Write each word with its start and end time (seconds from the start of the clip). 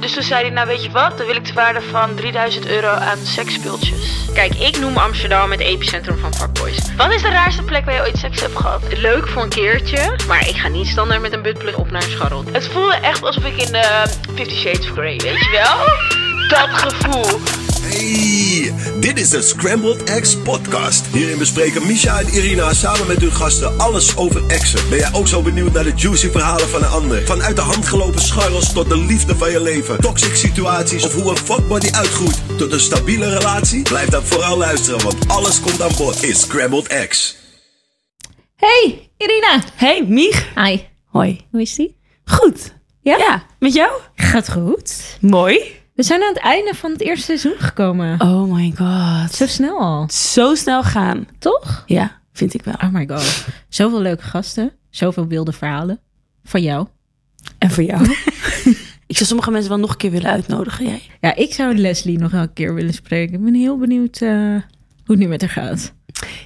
Dus 0.00 0.12
toen 0.12 0.22
zei 0.22 0.42
hij, 0.42 0.50
nou 0.50 0.66
weet 0.66 0.84
je 0.84 0.90
wat, 0.90 1.18
dan 1.18 1.26
wil 1.26 1.36
ik 1.36 1.44
de 1.44 1.52
waarde 1.52 1.80
van 1.80 2.14
3000 2.14 2.66
euro 2.66 2.88
aan 2.88 3.18
seksspeeltjes. 3.18 4.28
Kijk, 4.34 4.54
ik 4.54 4.78
noem 4.78 4.96
Amsterdam 4.96 5.50
het 5.50 5.60
epicentrum 5.60 6.18
van 6.18 6.34
fuckboys. 6.34 6.94
Wat 6.96 7.12
is 7.12 7.22
de 7.22 7.28
raarste 7.28 7.62
plek 7.62 7.84
waar 7.84 7.94
je 7.94 8.00
ooit 8.00 8.18
seks 8.18 8.40
hebt 8.40 8.56
gehad? 8.56 8.82
Leuk 8.98 9.28
voor 9.28 9.42
een 9.42 9.48
keertje, 9.48 10.16
maar 10.26 10.48
ik 10.48 10.56
ga 10.56 10.68
niet 10.68 10.86
standaard 10.86 11.20
met 11.20 11.32
een 11.32 11.42
buttplug 11.42 11.76
op 11.76 11.90
naar 11.90 12.02
een 12.02 12.10
scharrel. 12.10 12.44
Het 12.52 12.68
voelde 12.68 12.94
echt 12.94 13.22
alsof 13.22 13.44
ik 13.44 13.56
in 13.56 13.74
uh, 13.74 14.02
Fifty 14.34 14.54
Shades 14.54 14.90
of 14.90 14.92
Grey, 14.92 15.16
weet 15.16 15.38
je 15.38 15.50
wel? 15.50 15.86
Dat 16.48 16.68
gevoel. 16.78 17.59
Hey, 17.82 18.72
dit 19.00 19.18
is 19.18 19.30
de 19.30 19.42
Scrambled 19.42 20.04
Eggs 20.04 20.36
podcast. 20.36 21.06
Hierin 21.06 21.38
bespreken 21.38 21.86
Misha 21.86 22.20
en 22.20 22.28
Irina 22.28 22.72
samen 22.72 23.06
met 23.06 23.20
hun 23.20 23.32
gasten 23.32 23.78
alles 23.78 24.16
over 24.16 24.46
exen. 24.46 24.88
Ben 24.88 24.98
jij 24.98 25.12
ook 25.12 25.28
zo 25.28 25.42
benieuwd 25.42 25.72
naar 25.72 25.84
de 25.84 25.92
juicy 25.96 26.30
verhalen 26.30 26.68
van 26.68 26.82
een 26.82 26.88
ander? 26.88 27.26
Vanuit 27.26 27.56
de 27.56 27.62
hand 27.62 27.86
gelopen 27.86 28.20
scharrels 28.20 28.72
tot 28.72 28.88
de 28.88 28.98
liefde 28.98 29.36
van 29.36 29.50
je 29.50 29.60
leven. 29.62 30.00
Toxic 30.00 30.34
situaties 30.34 31.04
of 31.04 31.14
hoe 31.14 31.30
een 31.30 31.36
fuckbody 31.36 31.90
uitgroeit 31.90 32.40
tot 32.58 32.72
een 32.72 32.80
stabiele 32.80 33.38
relatie? 33.38 33.82
Blijf 33.82 34.08
dan 34.08 34.24
vooral 34.24 34.56
luisteren, 34.56 35.02
want 35.02 35.28
alles 35.28 35.60
komt 35.60 35.82
aan 35.82 35.94
bod 35.96 36.22
in 36.22 36.34
Scrambled 36.34 36.86
Eggs. 36.86 37.36
Hey, 38.56 39.10
Irina. 39.16 39.62
Hey, 39.74 40.04
Mich. 40.08 40.48
Hi. 40.54 40.78
Hoi. 41.06 41.40
Hoe 41.50 41.60
is 41.60 41.74
die? 41.74 41.96
Goed. 42.24 42.74
Ja? 43.02 43.16
Ja, 43.18 43.46
met 43.58 43.74
jou? 43.74 43.90
Gaat 44.14 44.50
goed. 44.52 45.16
Mooi. 45.20 45.79
We 46.00 46.06
zijn 46.06 46.22
aan 46.22 46.32
het 46.34 46.42
einde 46.42 46.74
van 46.74 46.90
het 46.90 47.00
eerste 47.00 47.24
seizoen 47.24 47.54
gekomen. 47.58 48.20
Oh 48.20 48.52
my 48.52 48.72
god. 48.76 49.34
Zo 49.34 49.46
snel 49.46 49.78
al. 49.78 50.08
Zo 50.10 50.54
snel 50.54 50.82
gaan. 50.82 51.28
Toch? 51.38 51.82
Ja, 51.86 52.20
vind 52.32 52.54
ik 52.54 52.62
wel. 52.62 52.74
Oh 52.74 52.92
my 52.92 53.06
god. 53.08 53.46
Zoveel 53.68 54.00
leuke 54.00 54.22
gasten. 54.22 54.72
Zoveel 54.90 55.26
wilde 55.26 55.52
verhalen. 55.52 56.00
Van 56.44 56.62
jou. 56.62 56.86
En 57.58 57.70
voor 57.70 57.82
jou? 57.82 58.02
ik 59.06 59.16
zou 59.16 59.24
sommige 59.24 59.50
mensen 59.50 59.70
wel 59.70 59.78
nog 59.78 59.90
een 59.90 59.96
keer 59.96 60.10
willen 60.10 60.30
uitnodigen. 60.30 60.86
Jij? 60.86 61.02
Ja, 61.20 61.34
ik 61.34 61.54
zou 61.54 61.76
Leslie 61.76 62.18
nog 62.18 62.30
wel 62.30 62.42
een 62.42 62.52
keer 62.52 62.74
willen 62.74 62.94
spreken. 62.94 63.34
Ik 63.34 63.44
ben 63.44 63.54
heel 63.54 63.78
benieuwd 63.78 64.20
uh, 64.20 64.30
hoe 64.30 64.62
het 65.04 65.18
nu 65.18 65.26
met 65.26 65.40
haar 65.40 65.50
gaat. 65.50 65.92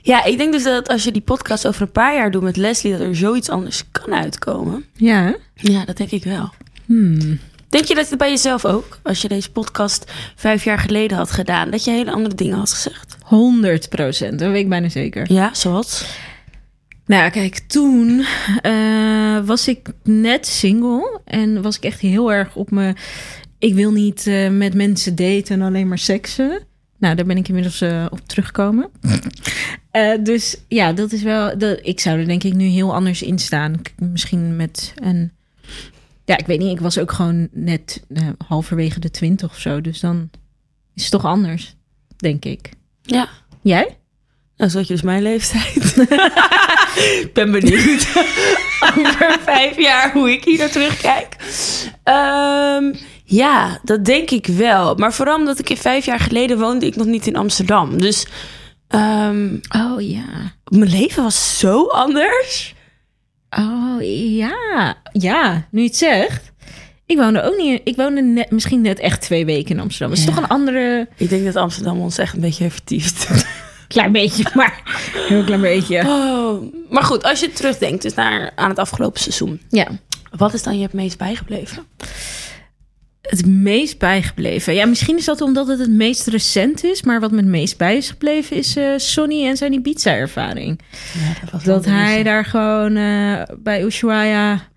Ja, 0.02 0.24
ik 0.24 0.38
denk 0.38 0.52
dus 0.52 0.62
dat 0.62 0.88
als 0.88 1.04
je 1.04 1.12
die 1.12 1.22
podcast 1.22 1.66
over 1.66 1.82
een 1.82 1.92
paar 1.92 2.14
jaar 2.14 2.30
doet 2.30 2.42
met 2.42 2.56
Leslie... 2.56 2.92
dat 2.92 3.00
er 3.00 3.16
zoiets 3.16 3.48
anders 3.48 3.84
kan 3.90 4.14
uitkomen. 4.14 4.84
Ja, 4.94 5.22
hè? 5.22 5.32
Ja, 5.54 5.84
dat 5.84 5.96
denk 5.96 6.10
ik 6.10 6.24
wel. 6.24 6.52
Hmm. 6.86 7.38
Denk 7.74 7.86
je 7.86 7.94
dat 7.94 8.08
het 8.08 8.18
bij 8.18 8.30
jezelf 8.30 8.64
ook, 8.64 8.98
als 9.02 9.22
je 9.22 9.28
deze 9.28 9.50
podcast 9.50 10.12
vijf 10.34 10.64
jaar 10.64 10.78
geleden 10.78 11.16
had 11.16 11.30
gedaan, 11.30 11.70
dat 11.70 11.84
je 11.84 11.90
hele 11.90 12.12
andere 12.12 12.34
dingen 12.34 12.58
had 12.58 12.72
gezegd? 12.72 13.16
100 13.22 13.88
procent, 13.88 14.38
dat 14.38 14.50
weet 14.50 14.62
ik 14.62 14.68
bijna 14.68 14.88
zeker. 14.88 15.32
Ja, 15.32 15.54
zoals? 15.54 16.06
Nou, 17.06 17.30
kijk, 17.30 17.58
toen 17.58 18.24
uh, 18.62 19.44
was 19.44 19.68
ik 19.68 19.88
net 20.02 20.46
single 20.46 21.20
en 21.24 21.62
was 21.62 21.76
ik 21.76 21.84
echt 21.84 22.00
heel 22.00 22.32
erg 22.32 22.56
op 22.56 22.70
me. 22.70 22.94
Ik 23.58 23.74
wil 23.74 23.92
niet 23.92 24.26
uh, 24.26 24.50
met 24.50 24.74
mensen 24.74 25.14
daten 25.14 25.60
en 25.60 25.62
alleen 25.62 25.88
maar 25.88 25.98
seksen. 25.98 26.62
Nou, 26.98 27.14
daar 27.14 27.26
ben 27.26 27.36
ik 27.36 27.48
inmiddels 27.48 27.82
uh, 27.82 28.06
op 28.10 28.20
teruggekomen. 28.26 28.90
dus 30.30 30.56
ja, 30.68 30.92
dat 30.92 31.12
is 31.12 31.22
wel. 31.22 31.58
Dat, 31.58 31.78
ik 31.82 32.00
zou 32.00 32.18
er 32.18 32.26
denk 32.26 32.42
ik 32.42 32.54
nu 32.54 32.64
heel 32.64 32.94
anders 32.94 33.22
in 33.22 33.38
staan. 33.38 33.80
Misschien 33.98 34.56
met 34.56 34.94
een 34.94 35.32
ja, 36.24 36.38
ik 36.38 36.46
weet 36.46 36.58
niet. 36.58 36.70
Ik 36.70 36.80
was 36.80 36.98
ook 36.98 37.12
gewoon 37.12 37.48
net 37.52 38.04
uh, 38.08 38.28
halverwege 38.46 39.00
de 39.00 39.10
twintig 39.10 39.50
of 39.50 39.58
zo. 39.58 39.80
Dus 39.80 40.00
dan 40.00 40.30
is 40.94 41.02
het 41.02 41.10
toch 41.10 41.24
anders, 41.24 41.76
denk 42.16 42.44
ik. 42.44 42.70
Ja. 43.02 43.28
Jij? 43.62 43.98
Nou, 44.56 44.70
zo 44.70 44.78
had 44.78 44.86
je 44.86 44.92
dus 44.92 45.02
mijn 45.02 45.22
leeftijd. 45.22 45.96
ik 47.24 47.30
ben 47.32 47.52
benieuwd 47.52 48.06
over 48.98 49.38
vijf 49.40 49.76
jaar 49.78 50.12
hoe 50.12 50.30
ik 50.30 50.44
hier 50.44 50.58
naar 50.58 50.70
terugkijk. 50.70 51.36
Um, 52.04 52.94
ja, 53.24 53.80
dat 53.82 54.04
denk 54.04 54.30
ik 54.30 54.46
wel. 54.46 54.94
Maar 54.94 55.12
vooral 55.12 55.36
omdat 55.36 55.58
ik 55.58 55.70
in 55.70 55.76
vijf 55.76 56.04
jaar 56.04 56.20
geleden 56.20 56.58
woonde 56.58 56.86
ik 56.86 56.96
nog 56.96 57.06
niet 57.06 57.26
in 57.26 57.36
Amsterdam. 57.36 58.00
Dus... 58.00 58.26
Um, 58.88 59.60
oh 59.68 60.00
ja. 60.00 60.54
Mijn 60.64 60.90
leven 60.90 61.22
was 61.22 61.58
zo 61.58 61.86
anders. 61.86 62.73
Oh 63.58 64.02
ja, 64.36 64.96
ja, 65.12 65.66
nu 65.70 65.80
je 65.80 65.86
het 65.86 65.96
zegt. 65.96 66.52
Ik 67.06 67.16
woonde 67.16 67.42
ook 67.42 67.56
niet. 67.56 67.80
Ik 67.84 67.96
woonde 67.96 68.22
net, 68.22 68.50
misschien 68.50 68.80
net 68.80 68.98
echt 68.98 69.20
twee 69.20 69.44
weken 69.44 69.74
in 69.74 69.80
Amsterdam. 69.80 70.08
Dat 70.08 70.18
is 70.18 70.24
ja. 70.24 70.30
toch 70.30 70.42
een 70.42 70.48
andere. 70.48 71.08
Ik 71.16 71.28
denk 71.28 71.44
dat 71.44 71.56
Amsterdam 71.56 72.00
ons 72.00 72.18
echt 72.18 72.34
een 72.34 72.40
beetje 72.40 72.62
heeft 72.62 72.74
vertiefd. 72.74 73.28
klein 73.88 74.12
beetje, 74.12 74.44
maar 74.54 74.82
heel 75.28 75.44
klein 75.44 75.60
beetje. 75.60 76.02
Oh, 76.06 76.62
maar 76.90 77.02
goed, 77.02 77.22
als 77.22 77.40
je 77.40 77.52
terugdenkt 77.52 78.02
dus 78.02 78.14
naar 78.14 78.52
aan 78.54 78.68
het 78.68 78.78
afgelopen 78.78 79.20
seizoen. 79.20 79.60
Ja. 79.68 79.86
Wat 80.36 80.54
is 80.54 80.62
dan 80.62 80.76
je 80.76 80.82
het 80.82 80.92
meest 80.92 81.18
bijgebleven? 81.18 81.86
Het 83.24 83.46
meest 83.46 83.98
bijgebleven. 83.98 84.74
Ja, 84.74 84.86
misschien 84.86 85.16
is 85.16 85.24
dat 85.24 85.40
omdat 85.40 85.66
het 85.66 85.78
het 85.78 85.90
meest 85.90 86.26
recent 86.26 86.84
is. 86.84 87.02
Maar 87.02 87.20
wat 87.20 87.30
me 87.30 87.36
het 87.36 87.46
meest 87.46 87.78
bij 87.78 87.96
is 87.96 88.10
gebleven 88.10 88.56
is 88.56 88.76
uh, 88.76 88.92
Sonny 88.96 89.46
en 89.46 89.56
zijn 89.56 89.72
Ibiza-ervaring. 89.72 90.80
Ja, 91.14 91.50
dat, 91.50 91.64
dat 91.64 91.84
hij 91.84 92.22
daar 92.22 92.44
gewoon 92.44 92.96
uh, 92.96 93.42
bij 93.58 93.84
Ushuaia 93.84 94.68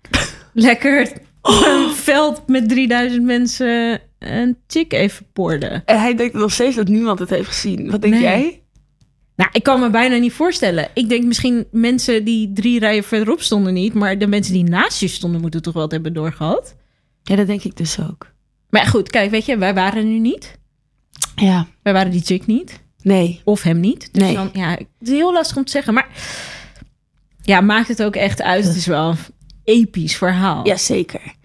lekker 0.52 1.12
oh. 1.42 1.66
een 1.66 1.94
veld 1.94 2.42
met 2.46 2.68
3000 2.68 3.24
mensen 3.24 4.00
een 4.18 4.56
chick 4.66 4.92
even 4.92 5.26
poorde. 5.32 5.82
En 5.84 6.00
hij 6.00 6.14
denkt 6.14 6.34
nog 6.34 6.52
steeds 6.52 6.76
dat 6.76 6.88
niemand 6.88 7.18
het 7.18 7.30
heeft 7.30 7.48
gezien. 7.48 7.90
Wat 7.90 8.02
denk 8.02 8.14
nee. 8.14 8.22
jij? 8.22 8.62
Nou, 9.36 9.50
ik 9.52 9.62
kan 9.62 9.80
me 9.80 9.90
bijna 9.90 10.16
niet 10.16 10.32
voorstellen. 10.32 10.88
Ik 10.94 11.08
denk 11.08 11.24
misschien 11.24 11.66
mensen 11.70 12.24
die 12.24 12.52
drie 12.52 12.78
rijen 12.78 13.04
verderop 13.04 13.40
stonden 13.40 13.72
niet. 13.72 13.94
Maar 13.94 14.18
de 14.18 14.26
mensen 14.26 14.52
die 14.52 14.64
naast 14.64 15.00
je 15.00 15.08
stonden 15.08 15.40
moeten 15.40 15.62
toch 15.62 15.74
wel 15.74 15.82
het 15.82 15.92
hebben 15.92 16.12
doorgehad. 16.12 16.76
Ja, 17.22 17.36
dat 17.36 17.46
denk 17.46 17.62
ik 17.62 17.76
dus 17.76 18.00
ook. 18.00 18.26
Maar 18.70 18.86
goed, 18.86 19.10
kijk, 19.10 19.30
weet 19.30 19.46
je, 19.46 19.58
wij 19.58 19.74
waren 19.74 20.08
nu 20.08 20.18
niet. 20.18 20.58
Ja. 21.34 21.66
Wij 21.82 21.92
waren 21.92 22.10
die 22.10 22.24
chick 22.24 22.46
niet. 22.46 22.80
Nee. 23.02 23.40
Of 23.44 23.62
hem 23.62 23.80
niet. 23.80 24.08
Dus 24.12 24.22
nee. 24.22 24.34
Dan, 24.34 24.50
ja, 24.52 24.70
het 24.70 24.86
is 25.00 25.08
heel 25.08 25.32
lastig 25.32 25.56
om 25.56 25.64
te 25.64 25.70
zeggen. 25.70 25.94
Maar 25.94 26.08
ja, 27.42 27.60
maakt 27.60 27.88
het 27.88 28.02
ook 28.02 28.16
echt 28.16 28.42
uit. 28.42 28.64
Het 28.64 28.76
is 28.76 28.86
wel 28.86 29.10
een 29.10 29.16
episch 29.64 30.16
verhaal. 30.16 30.66
Jazeker. 30.66 31.36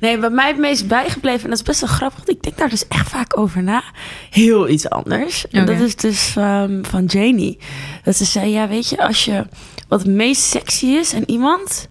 Nee, 0.00 0.18
wat 0.18 0.32
mij 0.32 0.48
het 0.48 0.58
meest 0.58 0.88
bijgebleven, 0.88 1.42
en 1.42 1.48
dat 1.50 1.58
is 1.58 1.64
best 1.64 1.80
wel 1.80 1.90
grappig, 1.90 2.18
want 2.18 2.30
ik 2.30 2.42
denk 2.42 2.58
daar 2.58 2.68
dus 2.68 2.88
echt 2.88 3.08
vaak 3.08 3.38
over 3.38 3.62
na. 3.62 3.82
Heel 4.30 4.68
iets 4.68 4.88
anders. 4.88 5.48
En 5.48 5.66
dat 5.66 5.80
is 5.80 5.96
dus 5.96 6.34
um, 6.36 6.84
van 6.84 7.04
Janie. 7.04 7.58
Dat 8.02 8.16
ze 8.16 8.24
zei, 8.24 8.50
ja, 8.50 8.68
weet 8.68 8.88
je, 8.88 9.02
als 9.06 9.24
je 9.24 9.46
wat 9.88 10.02
het 10.02 10.10
meest 10.10 10.42
sexy 10.42 10.86
is 10.86 11.14
aan 11.14 11.24
iemand, 11.26 11.86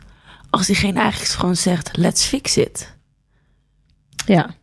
als 0.50 0.68
diegene 0.68 1.00
eigenlijk 1.00 1.32
gewoon 1.32 1.56
zegt, 1.56 1.98
let's 1.98 2.26
fix 2.26 2.58
it. 2.58 2.96
Ja. 4.26 4.56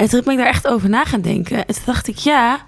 En 0.00 0.08
toen 0.08 0.20
ben 0.24 0.32
ik 0.32 0.38
daar 0.38 0.46
echt 0.48 0.66
over 0.66 0.88
na 0.88 1.04
gaan 1.04 1.20
denken. 1.20 1.66
En 1.66 1.74
toen 1.74 1.82
dacht 1.86 2.08
ik, 2.08 2.16
ja, 2.16 2.64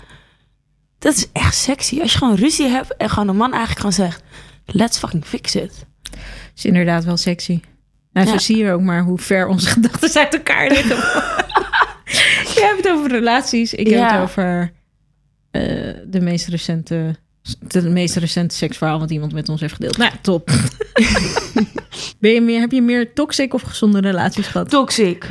dat 0.99 1.15
is 1.17 1.27
echt 1.33 1.55
sexy. 1.55 2.01
Als 2.01 2.13
je 2.13 2.19
gewoon 2.19 2.35
ruzie 2.35 2.67
hebt 2.67 2.97
en 2.97 3.11
gewoon 3.11 3.29
een 3.29 3.37
man 3.37 3.51
eigenlijk 3.53 3.79
gewoon 3.79 3.93
zegt, 4.09 4.23
let's 4.67 4.99
fucking 4.99 5.25
fix 5.25 5.55
it. 5.55 5.87
Is 6.57 6.65
inderdaad 6.65 7.05
wel 7.05 7.17
sexy. 7.17 7.61
Nou, 8.13 8.27
Ja. 8.27 8.33
zo 8.33 8.39
zie 8.39 8.57
je 8.57 8.73
ook 8.73 8.81
maar 8.81 9.03
hoe 9.03 9.19
ver 9.19 9.47
onze 9.47 9.67
gedachten 9.75 10.21
uit 10.21 10.35
elkaar 10.35 10.69
liggen. 10.69 10.97
Je 12.55 12.61
hebt 12.61 12.85
het 12.85 12.93
over 12.93 13.11
relaties. 13.11 13.75
Ik 13.75 13.89
heb 13.89 14.11
het 14.11 14.21
over 14.21 14.73
eh, 15.51 15.63
de 16.07 16.21
meest 16.21 16.47
recente... 16.47 17.17
De 17.59 17.89
meest 17.91 18.17
recente 18.17 18.55
seksverhaal 18.55 18.99
wat 18.99 19.11
iemand 19.11 19.33
met 19.33 19.49
ons 19.49 19.61
heeft 19.61 19.75
gedeeld. 19.75 19.97
Nou, 19.97 20.13
top. 20.21 20.51
ben 22.21 22.31
je 22.31 22.41
meer, 22.41 22.61
heb 22.61 22.73
je 22.73 22.83
meer 22.83 23.13
toxic 23.13 23.55
of 23.55 23.63
gezonde 23.63 24.01
relaties 24.01 24.47
gehad? 24.47 24.71
Toxic. 24.71 25.27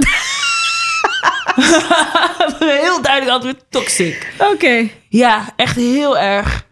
heel 2.82 3.02
duidelijk 3.02 3.32
antwoord, 3.32 3.66
toxic. 3.70 4.34
Oké. 4.38 4.90
Ja, 5.10 5.54
echt 5.56 5.76
heel 5.76 6.18
erg. 6.18 6.66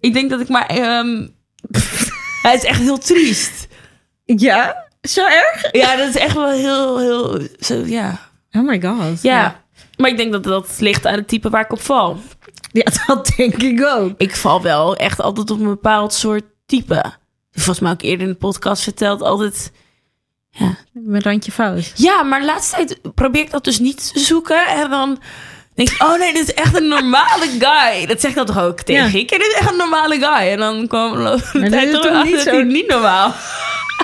Ik 0.00 0.12
denk 0.12 0.30
dat 0.30 0.40
ik 0.40 0.48
maar... 0.48 0.66
ehm 0.66 1.26
hij 2.42 2.54
is 2.54 2.64
echt 2.64 2.80
heel 2.80 2.98
triest. 2.98 3.68
Ja? 4.24 4.86
Zo 5.00 5.26
erg? 5.26 5.72
Ja, 5.72 5.96
dat 5.96 6.08
is 6.08 6.16
echt 6.16 6.34
wel 6.34 6.50
heel, 6.50 6.98
heel... 6.98 7.40
Zo, 7.60 7.74
ja. 7.74 8.30
Oh 8.52 8.62
my 8.62 8.80
god. 8.82 9.22
ja. 9.22 9.62
Maar 9.96 10.10
ik 10.10 10.16
denk 10.16 10.32
dat 10.32 10.44
dat 10.44 10.76
ligt 10.78 11.06
aan 11.06 11.14
het 11.14 11.28
type 11.28 11.50
waar 11.50 11.64
ik 11.64 11.72
op 11.72 11.80
val. 11.80 12.18
Ja, 12.72 12.84
dat 13.06 13.32
denk 13.36 13.54
ik 13.54 13.84
ook. 13.84 14.12
Ik 14.16 14.36
val 14.36 14.62
wel 14.62 14.96
echt 14.96 15.20
altijd 15.20 15.50
op 15.50 15.60
een 15.60 15.66
bepaald 15.66 16.12
soort 16.12 16.44
type. 16.66 17.12
Volgens 17.52 17.80
mij 17.80 17.92
ook 17.92 18.02
eerder 18.02 18.26
in 18.26 18.32
de 18.32 18.38
podcast 18.38 18.82
verteld 18.82 19.22
altijd... 19.22 19.72
Ja, 20.50 20.76
Met 20.92 21.22
randje 21.22 21.52
fout. 21.52 21.92
Ja, 21.94 22.22
maar 22.22 22.40
de 22.40 22.46
laatste 22.46 22.76
tijd 22.76 23.14
probeer 23.14 23.42
ik 23.42 23.50
dat 23.50 23.64
dus 23.64 23.78
niet 23.78 24.12
te 24.12 24.18
zoeken. 24.20 24.66
En 24.66 24.90
dan 24.90 25.20
denk 25.74 25.90
ik, 25.90 26.02
oh 26.02 26.18
nee, 26.18 26.32
dit 26.32 26.48
is 26.48 26.54
echt 26.54 26.76
een 26.76 26.88
normale 26.88 27.46
guy. 27.58 28.06
Dat 28.06 28.20
zeg 28.20 28.30
ik 28.30 28.36
dan 28.36 28.46
toch 28.46 28.58
ook 28.60 28.80
tegen 28.80 29.04
Ja. 29.04 29.18
je? 29.18 29.26
Dit 29.26 29.40
is 29.40 29.54
echt 29.58 29.70
een 29.70 29.76
normale 29.76 30.14
guy. 30.18 30.48
En 30.50 30.58
dan 30.58 30.86
kwam 30.86 31.12
de 31.16 31.22
dat 31.22 31.52
tijd 31.70 31.88
is 31.88 32.00
toch 32.00 32.24
niet 32.24 32.34
dat 32.34 32.42
zo? 32.54 32.62
niet 32.62 32.88
normaal. 32.88 33.34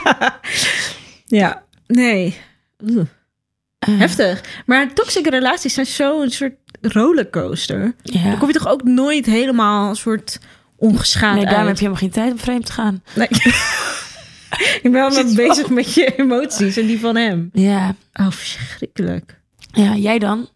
Ja. 1.27 1.63
Nee. 1.87 2.39
Oeh. 2.85 3.07
Heftig. 3.91 4.41
Maar 4.67 4.93
toxische 4.93 5.31
relaties 5.31 5.75
zijn 5.75 5.87
zo 5.87 6.23
een 6.23 6.31
soort 6.31 6.55
rollercoaster. 6.81 7.95
Dan 8.03 8.21
Ja. 8.23 8.37
kom 8.37 8.49
je 8.49 8.55
toch 8.55 8.69
ook 8.69 8.83
nooit 8.83 9.27
helemaal 9.27 9.89
een 9.89 9.97
soort 9.97 10.39
ongeschaad 10.77 11.35
Nee, 11.35 11.45
daarom 11.45 11.67
heb 11.67 11.75
je 11.79 11.81
helemaal 11.87 12.01
geen 12.03 12.11
tijd 12.11 12.33
om 12.33 12.39
vreemd 12.39 12.67
te 12.67 12.73
gaan. 12.73 13.03
Nee. 13.15 13.29
ik 14.59 14.81
ben 14.83 14.93
wel 14.93 15.35
bezig 15.35 15.69
met 15.69 15.95
je 15.95 16.15
emoties 16.17 16.77
en 16.77 16.87
die 16.87 17.01
van 17.01 17.17
hem. 17.17 17.51
Ja. 17.53 17.95
Oh, 18.15 18.31
verschrikkelijk. 18.31 19.41
Ja, 19.73 19.95
jij 19.95 20.19
dan? 20.19 20.49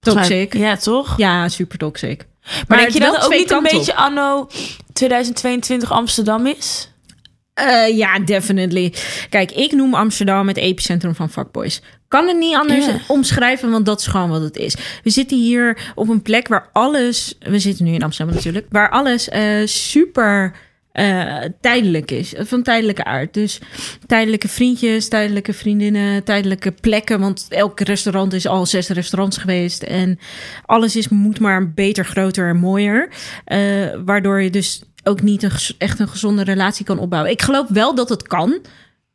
Toxic. 0.00 0.56
Ja, 0.56 0.76
toch? 0.76 1.16
Ja, 1.16 1.48
super 1.48 1.78
toxic. 1.78 2.26
Maar, 2.68 2.78
denk 2.78 2.90
je 2.90 3.00
dat 3.00 3.14
het 3.14 3.24
ook 3.24 3.32
niet 3.32 3.50
een 3.50 3.62
beetje 3.62 3.94
anno 3.94 4.48
2022 4.92 5.92
Amsterdam 5.92 6.46
is? 6.46 6.88
Eh, 7.54 7.96
ja, 7.96 8.18
definitely. 8.18 8.92
Kijk, 9.28 9.52
ik 9.52 9.72
noem 9.72 9.94
Amsterdam 9.94 10.48
het 10.48 10.56
epicentrum 10.56 11.14
van 11.14 11.30
fuckboys. 11.30 11.82
Kan 12.08 12.28
het 12.28 12.38
niet 12.38 12.56
anders 12.56 12.86
omschrijven, 13.08 13.70
want 13.70 13.86
dat 13.86 14.00
is 14.00 14.06
gewoon 14.06 14.30
wat 14.30 14.40
het 14.40 14.56
is. 14.56 14.76
We 15.02 15.10
zitten 15.10 15.38
hier 15.38 15.92
op 15.94 16.08
een 16.08 16.22
plek 16.22 16.48
waar 16.48 16.68
alles... 16.72 17.38
We 17.40 17.58
zitten 17.58 17.84
nu 17.84 17.92
in 17.92 18.02
Amsterdam 18.02 18.34
natuurlijk. 18.34 18.66
Waar 18.70 18.90
alles 18.90 19.28
eh, 19.28 19.66
super 19.66 20.52
eh, 20.94 21.38
tijdelijk 21.60 22.10
is. 22.10 22.34
Van 22.38 22.62
tijdelijke 22.62 23.04
aard. 23.04 23.34
Dus 23.34 23.60
tijdelijke 24.06 24.48
vriendjes, 24.48 25.08
tijdelijke 25.08 25.52
vriendinnen, 25.52 26.24
tijdelijke 26.24 26.70
plekken. 26.70 27.20
Want 27.20 27.46
elk 27.48 27.80
restaurant 27.80 28.32
is 28.32 28.46
al 28.46 28.66
zes 28.66 28.88
restaurants 28.88 29.36
geweest. 29.36 29.82
En 29.82 30.18
alles 30.66 30.96
is, 30.96 31.08
moet 31.08 31.40
maar 31.40 31.72
beter, 31.72 32.04
groter 32.04 32.48
en 32.48 32.56
mooier. 32.56 33.08
Eh, 33.44 33.58
waardoor 34.04 34.42
je 34.42 34.50
dus 34.50 34.82
ook 35.04 35.22
niet 35.22 35.42
een, 35.42 35.50
echt 35.78 35.98
een 35.98 36.08
gezonde 36.08 36.44
relatie 36.44 36.84
kan 36.84 36.98
opbouwen. 36.98 37.32
Ik 37.32 37.42
geloof 37.42 37.68
wel 37.68 37.94
dat 37.94 38.08
het 38.08 38.22
kan, 38.22 38.58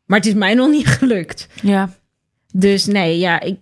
maar 0.05 0.17
het 0.17 0.27
is 0.27 0.33
mij 0.33 0.53
nog 0.53 0.69
niet 0.77 0.87
gelukt. 0.87 1.47
Ja. 1.61 1.89
Dus 2.53 2.85
nee, 2.85 3.19
ja, 3.19 3.39
ik 3.39 3.57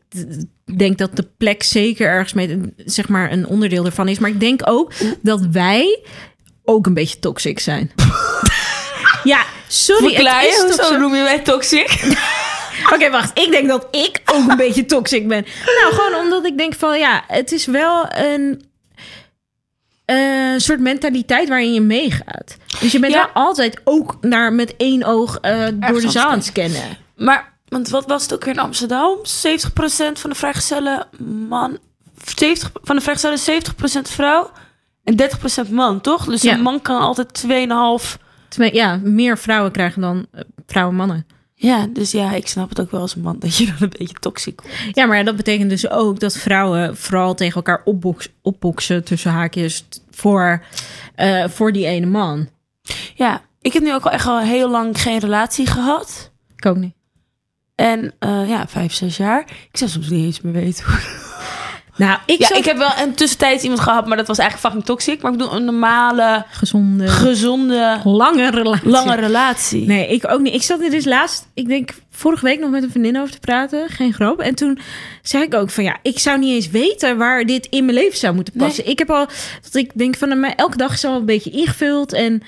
denk 0.78 0.98
dat 0.98 1.16
de 1.16 1.28
plek 1.38 1.64
zeker 1.64 2.08
ergens 2.08 2.34
met 2.34 2.58
zeg 2.86 3.08
maar 3.10 3.32
een 3.32 3.48
onderdeel 3.48 3.86
ervan 3.86 4.08
is. 4.08 4.20
Maar 4.20 4.30
ik 4.30 4.40
denk 4.40 4.62
ook 4.66 4.94
dat 5.22 5.46
wij 5.46 6.00
ook 6.68 6.86
een 6.86 6.94
beetje 6.94 7.20
toxic 7.20 7.60
zijn. 7.60 7.92
ja, 9.24 9.44
sorry. 9.68 10.14
Verklaar 10.14 10.44
je? 10.44 10.64
Hoezo 10.68 10.84
zo? 10.84 10.98
noem 10.98 11.16
je 11.16 11.24
mij 11.24 11.40
toxic? 11.40 12.04
Oké, 12.94 13.10
wacht. 13.10 13.40
Ik 13.40 13.52
denk 13.52 13.68
dat 13.68 13.88
ik 13.92 14.22
ook 14.26 14.50
een 14.50 14.58
beetje 14.58 14.86
toxic 14.86 15.28
ben. 15.28 15.46
Nou, 15.82 15.94
gewoon 15.94 16.22
omdat 16.24 16.46
ik 16.46 16.58
denk 16.58 16.76
van 16.76 17.00
ja, 17.00 17.24
het 17.28 17.52
is 17.52 17.66
wel 17.66 18.08
een 18.16 18.62
soort 20.58 20.80
mentaliteit 20.80 21.50
waarin 21.50 21.74
je 21.74 21.82
meegaat. 21.82 22.58
Dus 22.80 22.92
je 22.92 23.00
bent 23.00 23.14
Ja. 23.14 23.20
wel 23.34 23.44
altijd 23.44 23.82
ook 23.84 24.18
naar 24.22 24.54
met 24.54 24.74
één 24.78 25.04
oog 25.04 25.38
eh, 25.42 25.68
door 25.74 26.02
de 26.02 26.10
zaal 26.10 26.30
aan 26.30 26.38
het 26.38 26.46
scannen. 26.46 26.98
Maar, 27.16 27.54
want 27.68 27.90
wat 27.90 28.06
was 28.06 28.22
het 28.24 28.34
ook 28.34 28.44
weer 28.46 28.54
in 28.54 28.60
Amsterdam? 28.60 29.18
70% 29.18 29.22
van 30.20 30.30
de 30.30 30.36
vrijgezellen 30.36 31.08
man... 31.50 31.78
70, 32.36 32.72
van 32.84 32.96
de 32.96 33.02
vrijgezellen 33.02 33.64
70% 33.64 34.02
vrouw 34.02 34.52
en 35.08 35.16
30% 35.68 35.70
man, 35.72 36.02
toch? 36.02 36.26
Dus 36.26 36.42
Ja. 36.42 36.54
een 36.54 36.62
man 36.62 36.82
kan 36.82 37.00
altijd 37.02 37.34
2,5... 37.34 38.18
Twee, 38.48 38.74
ja, 38.74 39.00
meer 39.04 39.38
vrouwen 39.38 39.72
krijgen 39.72 40.02
dan 40.02 40.26
eh, 40.32 40.42
vrouwen 40.68 40.96
mannen. 40.96 41.26
Ja, 41.54 41.88
dus 41.90 42.12
ja, 42.12 42.34
ik 42.34 42.48
snap 42.48 42.70
het 42.70 42.80
ook 42.82 42.92
wel 42.92 43.02
als 43.02 43.16
man 43.16 43.36
dat 43.40 43.58
je 43.58 43.66
dan 43.66 43.76
een 43.80 43.94
beetje 43.98 44.16
toxic 44.20 44.62
wordt. 44.62 44.96
Ja, 44.96 45.06
maar 45.06 45.26
dat 45.26 45.36
betekent 45.36 45.70
dus 45.70 45.90
ook 45.90 46.20
dat 46.20 46.38
vrouwen 46.38 46.98
vooral 46.98 47.36
tegen 47.36 47.56
elkaar 47.56 47.82
opbox, 47.86 48.30
opboksen 48.42 49.04
tussen 49.04 49.32
haakjes 49.32 49.88
voor, 50.12 50.64
eh, 51.16 51.48
voor 51.48 51.72
die 51.72 51.86
ene 51.86 52.06
man. 52.06 52.50
Ja, 53.16 53.42
ik 53.62 53.74
heb 53.74 53.84
nu 53.84 53.94
ook 53.94 54.06
al 54.06 54.12
echt 54.12 54.26
al 54.28 54.40
heel 54.40 54.70
lang 54.70 55.02
geen 55.02 55.20
relatie 55.20 55.66
gehad. 55.68 56.32
Ik 56.56 56.66
ook 56.66 56.78
niet. 56.78 56.94
En 57.76 58.14
eh, 58.20 58.50
ja, 58.50 58.68
vijf, 58.68 58.94
zes 58.94 59.18
jaar. 59.18 59.42
Ik 59.72 59.78
zou 59.78 59.90
soms 59.90 60.10
niet 60.10 60.26
eens 60.26 60.42
meer 60.42 60.54
weten 60.54 60.86
hoe. 60.86 61.27
Nou, 61.98 62.20
ik 62.26 62.40
Ja, 62.40 62.48
zou 62.48 62.60
ik 62.60 62.66
heb 62.66 62.78
wel 62.78 62.92
een 63.02 63.14
tussentijds 63.14 63.64
iemand 63.64 63.82
gehad, 63.82 64.08
maar 64.08 64.18
dat 64.18 64.28
was 64.28 64.38
eigenlijk 64.38 64.68
fucking 64.68 64.90
toxic. 64.90 65.22
Maar 65.22 65.32
ik 65.32 65.38
bedoel, 65.38 65.54
een 65.56 65.66
normale, 65.66 66.46
gezonde, 66.52 67.08
gezonde, 67.08 68.00
lange 68.04 68.50
relatie. 68.52 68.90
lange 68.90 69.16
relatie. 69.16 69.86
Nee, 69.88 70.08
ik 70.08 70.32
ook 70.32 70.40
niet. 70.40 70.54
Ik 70.54 70.64
zat 70.64 70.82
er 70.82 70.90
dus 70.90 71.06
laatst, 71.06 71.48
ik 71.54 71.68
denk 71.68 71.90
vorige 72.12 72.46
week 72.46 72.60
nog 72.60 72.70
met 72.70 72.84
een 72.84 72.90
vriendin 72.92 73.20
over 73.20 73.32
te 73.32 73.40
praten. 73.40 73.90
Geen 73.90 74.14
grap. 74.14 74.40
En 74.40 74.56
toen 74.56 74.80
zei 75.22 75.44
ik 75.44 75.54
ook 75.54 75.70
van 75.70 75.84
ja, 75.84 75.98
ik 76.02 76.20
zou 76.20 76.40
niet 76.40 76.54
eens 76.54 76.70
weten 76.70 77.18
waar 77.18 77.46
dit 77.46 77.68
in 77.70 77.86
mijn 77.86 77.98
leven 77.98 78.18
zou 78.18 78.36
moeten 78.36 78.54
passen. 78.58 78.88
Ik 78.88 79.00
heb 79.00 79.10
al, 79.12 79.26
dat 79.62 79.76
ik 79.76 79.92
denk 79.96 80.16
van 80.18 80.40
nou, 80.40 80.54
elke 80.56 80.78
dag 80.78 80.94
is 80.94 81.06
al 81.06 81.16
een 81.16 81.26
beetje 81.26 81.50
ingevuld. 81.50 82.14
En 82.14 82.42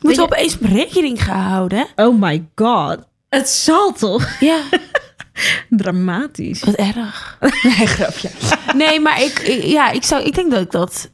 Moet 0.00 0.14
je- 0.14 0.22
opeens 0.22 0.56
rekening 0.60 1.24
gehouden, 1.24 1.86
oh 1.96 2.20
my 2.20 2.44
god, 2.54 2.98
het 3.28 3.48
zal 3.48 3.92
toch? 3.92 4.28
Ja, 4.40 4.58
Dramatisch. 5.68 6.62
wat 6.64 6.74
erg. 6.74 7.38
Nee, 7.62 7.86
grapje. 7.86 8.28
Nee, 8.74 9.00
maar 9.00 9.22
ik, 9.22 9.38
ik- 9.38 9.64
ja, 9.64 9.90
ik, 9.90 10.02
zou, 10.02 10.22
ik 10.22 10.34
denk 10.34 10.50
dat 10.50 10.60
ik 10.60 10.70
dat... 10.70 11.10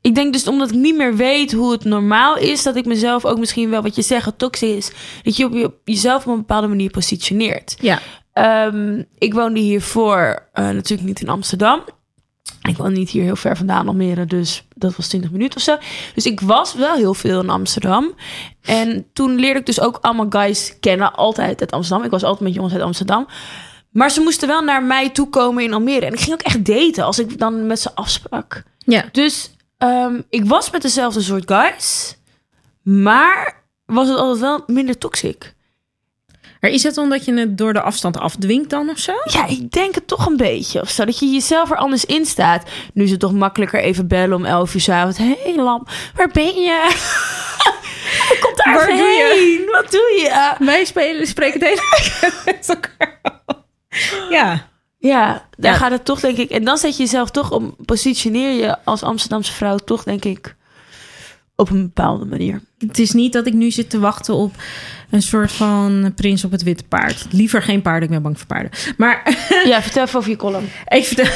Ik 0.00 0.14
denk 0.14 0.32
dus 0.32 0.48
omdat 0.48 0.68
ik 0.70 0.74
niet 0.76 0.96
meer 0.96 1.16
weet 1.16 1.52
hoe 1.52 1.72
het 1.72 1.84
normaal 1.84 2.36
is... 2.36 2.62
dat 2.62 2.76
ik 2.76 2.84
mezelf 2.86 3.24
ook 3.24 3.38
misschien 3.38 3.70
wel, 3.70 3.82
wat 3.82 3.94
je 3.96 4.02
zegt, 4.02 4.38
toxic 4.38 4.76
is... 4.76 4.90
dat 5.22 5.36
je 5.36 5.44
op 5.44 5.52
je, 5.52 5.72
jezelf 5.84 6.26
op 6.26 6.32
een 6.32 6.38
bepaalde 6.38 6.66
manier 6.66 6.90
positioneert. 6.90 7.76
Ja. 7.80 8.00
Ehm, 8.32 9.02
ik 9.18 9.34
woonde 9.34 9.60
hiervoor 9.60 10.48
eh, 10.52 10.64
natuurlijk 10.68 11.08
niet 11.08 11.20
in 11.20 11.28
Amsterdam. 11.28 11.80
Ik 12.68 12.76
woon 12.76 12.92
niet 12.92 13.10
hier 13.10 13.22
heel 13.22 13.36
ver 13.36 13.56
vandaan, 13.56 13.88
Almere, 13.88 14.24
dus 14.24 14.64
dat 14.74 14.96
was 14.96 15.08
20 15.08 15.30
minuten 15.30 15.56
of 15.56 15.62
zo. 15.62 15.76
Dus 16.14 16.26
ik 16.26 16.40
was 16.40 16.74
wel 16.74 16.94
heel 16.96 17.14
veel 17.14 17.40
in 17.42 17.50
Amsterdam. 17.50 18.14
En 18.62 19.06
toen 19.12 19.34
leerde 19.36 19.58
ik 19.60 19.66
dus 19.66 19.80
ook 19.80 19.98
allemaal 20.00 20.26
guys 20.28 20.76
kennen, 20.80 21.14
altijd 21.14 21.60
uit 21.60 21.72
Amsterdam. 21.72 22.04
Ik 22.04 22.10
was 22.10 22.22
altijd 22.22 22.42
met 22.44 22.54
jongens 22.54 22.74
uit 22.74 22.82
Amsterdam. 22.82 23.26
Maar 23.98 24.10
ze 24.10 24.20
moesten 24.20 24.48
wel 24.48 24.62
naar 24.62 24.82
mij 24.82 25.10
toe 25.10 25.28
komen 25.28 25.64
in 25.64 25.72
Almere. 25.72 26.06
En 26.06 26.12
ik 26.12 26.20
ging 26.20 26.32
ook 26.32 26.42
echt 26.42 26.64
daten 26.64 27.04
als 27.04 27.18
ik 27.18 27.38
dan 27.38 27.66
met 27.66 27.80
ze 27.80 27.94
afsprak. 27.94 28.62
Ja. 28.78 29.04
Dus 29.12 29.50
ehm, 29.78 30.20
ik 30.30 30.44
was 30.44 30.70
met 30.70 30.82
dezelfde 30.82 31.20
soort 31.20 31.50
guys, 31.50 32.16
maar 32.82 33.62
was 33.86 34.08
het 34.08 34.16
altijd 34.16 34.40
wel 34.40 34.62
minder 34.66 34.98
toxic. 34.98 35.54
Maar 36.60 36.70
is 36.70 36.82
het 36.82 36.96
omdat 36.96 37.24
je 37.24 37.34
het 37.34 37.58
door 37.58 37.72
de 37.72 37.80
afstand 37.80 38.18
afdwingt 38.18 38.70
dan 38.70 38.88
of 38.88 38.98
zo? 38.98 39.12
Ja, 39.24 39.46
ik 39.46 39.72
denk 39.72 39.94
het 39.94 40.06
toch 40.06 40.26
een 40.26 40.36
beetje 40.36 40.80
of 40.80 40.90
zo. 40.90 41.04
Dat 41.04 41.18
je 41.18 41.26
jezelf 41.26 41.70
er 41.70 41.76
anders 41.76 42.04
in 42.04 42.26
staat. 42.26 42.68
Nu 42.94 43.04
is 43.04 43.10
het 43.10 43.20
toch 43.20 43.32
makkelijker 43.32 43.80
even 43.80 44.08
bellen 44.08 44.36
om 44.36 44.44
11 44.44 44.74
uur 44.74 44.80
's 44.80 44.88
avonds. 44.88 45.18
Hé 45.18 45.34
hey, 45.42 45.56
Lam, 45.56 45.86
waar 46.14 46.28
ben 46.28 46.60
je? 46.60 46.86
Kom 48.40 48.52
daar 48.54 48.74
Waar 48.74 48.86
doe 48.86 48.96
je? 48.96 49.68
Wat 49.72 49.90
doe 49.90 50.00
je? 50.00 50.54
Wij 50.64 50.84
spelen, 50.84 51.26
spreken 51.26 51.60
het 51.60 51.68
hele 51.68 52.32
met 52.44 52.68
elkaar. 52.68 53.17
Ja. 54.30 54.66
Ja, 54.98 55.46
daar 55.56 55.72
Ja. 55.72 55.78
gaat 55.78 55.90
het 55.90 56.04
toch 56.04 56.20
denk 56.20 56.36
ik. 56.36 56.50
En 56.50 56.64
dan 56.64 56.78
zet 56.78 56.96
je 56.96 57.02
jezelf 57.02 57.30
toch 57.30 57.50
om, 57.50 57.76
positioneer 57.84 58.52
je 58.52 58.84
als 58.84 59.02
Amsterdamse 59.02 59.52
vrouw 59.52 59.76
toch 59.76 60.02
denk 60.02 60.24
ik 60.24 60.56
op 61.56 61.70
een 61.70 61.82
bepaalde 61.82 62.24
manier. 62.24 62.60
Het 62.78 62.98
is 62.98 63.12
niet 63.12 63.32
dat 63.32 63.46
ik 63.46 63.52
nu 63.52 63.70
zit 63.70 63.90
te 63.90 63.98
wachten 63.98 64.34
op 64.34 64.54
een 65.10 65.22
soort 65.22 65.52
van 65.52 66.12
prins 66.16 66.44
op 66.44 66.50
het 66.50 66.62
witte 66.62 66.84
paard. 66.84 67.26
Liever 67.30 67.62
geen 67.62 67.82
paarden, 67.82 68.02
ik 68.02 68.10
ben 68.10 68.22
bang 68.22 68.38
voor 68.38 68.46
paarden. 68.46 68.70
Maar 68.96 69.36
Ja, 69.64 69.82
vertel 69.82 70.04
even 70.04 70.18
over 70.18 70.30
je 70.30 70.36
column. 70.36 70.68
ik 70.88 71.04
vertel... 71.04 71.26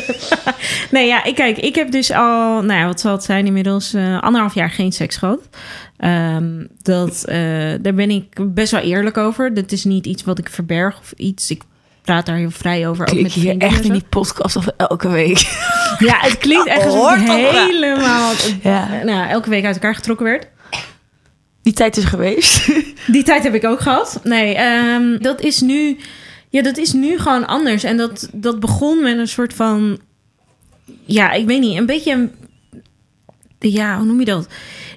nee, 0.90 1.06
ja, 1.06 1.24
ik, 1.24 1.34
kijk, 1.34 1.56
ik 1.58 1.74
heb 1.74 1.90
dus 1.90 2.10
al, 2.10 2.62
nou 2.62 2.80
ja, 2.80 2.86
wat 2.86 3.00
zal 3.00 3.12
het 3.12 3.24
zijn 3.24 3.46
inmiddels, 3.46 3.94
eh, 3.94 4.20
anderhalf 4.22 4.54
jaar 4.54 4.70
geen 4.70 4.92
seks 4.92 5.16
gehad. 5.16 5.48
Ehm, 5.96 6.66
dat, 6.82 7.24
eh, 7.24 7.36
daar 7.80 7.94
ben 7.94 8.10
ik 8.10 8.54
best 8.54 8.70
wel 8.72 8.80
eerlijk 8.80 9.16
over. 9.16 9.54
Dat 9.54 9.72
is 9.72 9.84
niet 9.84 10.06
iets 10.06 10.24
wat 10.24 10.38
ik 10.38 10.48
verberg 10.48 10.98
of 10.98 11.12
iets. 11.16 11.50
Ik 11.50 11.62
praat 12.02 12.26
daar 12.26 12.36
heel 12.36 12.50
vrij 12.50 12.88
over. 12.88 13.02
ook 13.04 13.10
Klik 13.10 13.22
met 13.22 13.32
je 13.34 13.56
echt 13.56 13.84
in 13.84 13.92
die 13.92 14.04
podcast 14.08 14.56
of 14.56 14.66
elke 14.76 15.08
week. 15.08 15.38
Ja, 15.98 16.18
het 16.20 16.38
klinkt 16.38 16.66
echt 16.66 16.84
alsof 16.84 17.16
ik 17.16 17.28
helemaal 17.28 18.32
Ja, 18.72 19.02
nou, 19.04 19.28
elke 19.28 19.50
week 19.50 19.64
uit 19.64 19.74
elkaar 19.74 19.94
getrokken 19.94 20.26
werd. 20.26 20.46
die 21.62 21.72
tijd 21.72 21.96
is 21.96 22.04
geweest. 22.04 22.66
Die 23.06 23.22
tijd 23.22 23.42
heb 23.42 23.54
ik 23.54 23.64
ook 23.64 23.80
gehad. 23.80 24.20
Nee, 24.22 24.54
ehm, 24.54 25.18
dat 25.18 25.40
is 25.40 25.60
nu. 25.60 25.96
Ja, 26.48 26.62
dat 26.62 26.76
is 26.76 26.92
nu 26.92 27.18
gewoon 27.18 27.46
anders. 27.46 27.84
En 27.84 27.96
dat, 27.96 28.28
dat 28.32 28.60
begon 28.60 29.02
met 29.02 29.18
een 29.18 29.28
soort 29.28 29.54
van. 29.54 29.98
Ja, 31.04 31.32
ik 31.32 31.46
weet 31.46 31.60
niet. 31.60 31.76
Een 31.78 31.86
beetje. 31.86 32.12
een- 32.12 32.32
Ja, 33.58 33.96
hoe 33.96 34.06
noem 34.06 34.18
je 34.18 34.24
dat? 34.24 34.46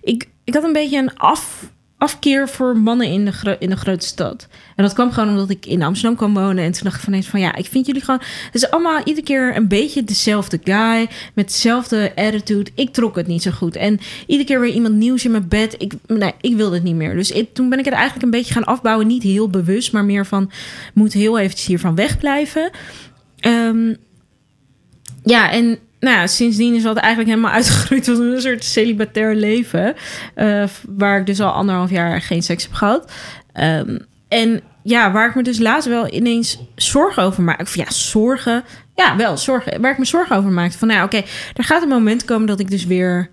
Ik, 0.02 0.28
ik 0.44 0.54
had 0.54 0.64
een 0.64 0.74
beetje 0.74 0.98
een 0.98 1.18
af, 1.18 1.70
afkeer 2.06 2.50
voor 2.50 2.78
mannen 2.78 3.08
in 3.08 3.26
de, 3.26 3.56
in 3.60 3.70
de 3.70 3.76
grote 3.76 4.06
stad. 4.06 4.48
En 4.76 4.84
dat 4.84 4.94
kwam 4.94 5.12
gewoon 5.12 5.30
omdat 5.30 5.50
ik 5.50 5.66
in 5.66 5.84
Amsterdam 5.84 6.16
kwam 6.16 6.34
wonen. 6.34 6.64
En 6.64 6.72
toen 6.72 6.84
dacht 6.84 6.96
ik 6.96 7.02
van 7.04 7.14
eens 7.14 7.28
van 7.28 7.40
ja, 7.40 7.56
ik 7.56 7.66
vind 7.66 7.86
jullie 7.86 8.02
gewoon. 8.02 8.20
Het 8.46 8.56
is 8.56 8.70
allemaal 8.70 9.00
iedere 9.04 9.26
keer 9.26 9.56
een 9.56 9.68
beetje 9.68 10.04
dezelfde 10.04 10.60
guy. 10.64 11.10
Met 11.34 11.48
dezelfde 11.48 12.12
attitude. 12.16 12.72
Ik 12.76 12.94
trok 12.94 13.16
het 13.16 13.28
niet 13.28 13.42
zo 13.42 13.52
goed. 13.52 13.76
En 13.76 14.00
iedere 14.28 14.48
keer 14.48 14.60
weer 14.60 14.74
iemand 14.74 14.96
nieuws 14.96 15.26
in 15.26 15.32
mijn 15.32 15.48
bed. 15.48 15.76
Ik, 15.78 15.94
nee, 16.08 16.34
ik 16.42 16.56
wilde 16.56 16.76
het 16.76 16.84
niet 16.84 16.96
meer. 16.96 17.16
Dus 17.16 17.32
ik- 17.32 17.54
toen 17.54 17.70
ben 17.70 17.80
ik 17.80 17.86
het 17.86 17.94
eigenlijk 17.94 18.24
een 18.26 18.32
beetje 18.32 18.54
gaan 18.54 18.64
afbouwen. 18.64 19.08
Niet 19.08 19.24
heel 19.24 19.50
bewust, 19.50 19.92
maar 19.94 20.06
meer 20.06 20.26
van 20.26 20.52
moet 20.94 21.14
heel 21.14 21.40
eventjes 21.40 21.68
hiervan 21.68 21.96
wegblijven. 21.96 22.70
Ehm, 23.40 23.94
ja, 25.24 25.52
en 25.52 25.78
nou 26.06 26.28
sindsdien 26.28 26.76
is 26.76 26.84
dat 26.84 26.98
eigenlijk 26.98 27.30
helemaal 27.30 27.56
uitgegroeid 27.60 28.04
tot 28.04 28.20
een 28.20 28.42
soort 28.42 28.64
celibatair 28.64 29.36
leven. 29.36 29.96
eh, 30.36 30.64
waar 30.88 31.20
ik 31.20 31.26
dus 31.26 31.40
al 31.40 31.52
anderhalf 31.52 31.90
jaar 31.90 32.22
geen 32.22 32.44
seks 32.44 32.64
heb 32.64 32.74
gehad. 32.74 33.12
Ehm, 33.54 33.98
en 34.28 34.62
ja, 34.84 35.12
waar 35.12 35.30
ik 35.30 35.36
me 35.36 35.44
dus 35.44 35.60
laatst 35.60 35.88
wel 35.88 36.14
ineens 36.14 36.60
zorgen 36.76 37.24
over 37.24 37.44
maak. 37.44 37.62
Of 37.62 37.76
ja, 37.76 37.92
zorgen. 37.92 38.64
Ja, 38.96 39.16
wel 39.16 39.38
zorgen. 39.38 39.82
Waar 39.82 39.92
ik 39.92 39.98
me 39.98 40.06
zorgen 40.06 40.36
over 40.36 40.52
maakte. 40.52 40.78
Van 40.78 40.88
nou, 40.88 41.06
oké, 41.06 41.22
er 41.54 41.64
gaat 41.64 41.82
een 41.82 41.88
moment 41.88 42.26
komen 42.26 42.48
dat 42.48 42.60
ik 42.60 42.70
dus 42.70 42.86
weer 42.86 43.30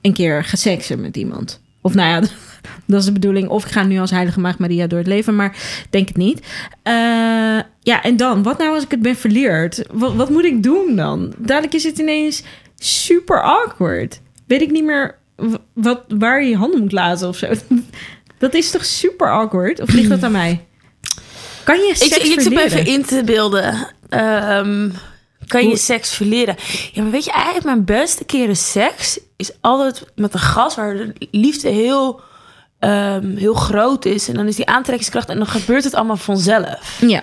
een 0.00 0.12
keer 0.12 0.44
ga 0.44 0.56
seksen 0.56 1.00
met 1.00 1.16
iemand. 1.16 1.60
Of 1.80 1.94
nou 1.94 2.08
ja, 2.08 2.20
dat 2.86 3.00
is 3.00 3.04
de 3.04 3.12
bedoeling. 3.12 3.48
Of 3.48 3.64
ik 3.64 3.72
ga 3.72 3.82
nu 3.82 3.98
als 3.98 4.10
heilige 4.10 4.40
maagd 4.40 4.58
Maria 4.58 4.86
door 4.86 4.98
het 4.98 5.08
leven, 5.08 5.36
maar 5.36 5.56
denk 5.90 6.08
het 6.08 6.16
niet. 6.16 6.46
Eh, 6.82 7.58
ja, 7.82 8.02
en 8.02 8.16
dan? 8.16 8.42
Wat 8.42 8.58
nou 8.58 8.74
als 8.74 8.84
ik 8.84 8.90
het 8.90 9.02
ben 9.02 9.16
verleerd? 9.16 9.82
Wat, 9.92 10.14
wat 10.14 10.30
moet 10.30 10.44
ik 10.44 10.62
doen 10.62 10.96
dan? 10.96 11.32
Dadelijk 11.38 11.74
is 11.74 11.84
het 11.84 11.98
ineens 11.98 12.42
super 12.76 13.42
awkward. 13.42 14.20
Weet 14.46 14.60
ik 14.62 14.70
niet 14.70 14.84
meer 14.84 15.18
wat, 15.72 16.02
waar 16.08 16.42
je 16.42 16.48
je 16.48 16.56
handen 16.56 16.80
moet 16.80 16.92
laten 16.92 17.28
of 17.28 17.36
zo. 17.36 17.46
Dat 18.38 18.54
is 18.54 18.70
toch 18.70 18.84
super 18.84 19.32
awkward? 19.32 19.80
Of 19.80 19.92
ligt 19.92 20.08
dat 20.08 20.22
aan 20.22 20.32
mij? 20.32 20.64
Kan 21.64 21.78
je 21.78 21.88
Ik, 21.88 21.96
seks 21.96 22.16
ik 22.16 22.24
zit 22.24 22.42
verleren? 22.42 22.66
even 22.66 22.86
in 22.86 23.04
te 23.04 23.22
beelden. 23.24 23.88
Ehm, 24.08 24.90
kan 25.46 25.68
je 25.68 25.76
seks 25.76 26.14
verleren? 26.14 26.56
Ja, 26.92 27.02
maar 27.02 27.10
weet 27.10 27.24
je, 27.24 27.30
eigenlijk 27.32 27.64
mijn 27.64 27.84
beste 27.84 28.24
keren 28.24 28.56
seks 28.56 29.20
is 29.36 29.52
altijd 29.60 30.04
met 30.14 30.34
een 30.34 30.40
gast 30.40 30.76
waar 30.76 30.96
de 30.96 31.12
liefde 31.30 31.68
heel, 31.68 32.20
ehm, 32.80 33.36
heel 33.36 33.54
groot 33.54 34.04
is. 34.04 34.28
En 34.28 34.34
dan 34.34 34.46
is 34.46 34.56
die 34.56 34.66
aantrekkingskracht 34.66 35.28
en 35.28 35.36
dan 35.36 35.46
gebeurt 35.46 35.84
het 35.84 35.94
allemaal 35.94 36.16
vanzelf. 36.16 36.98
Ja. 37.00 37.22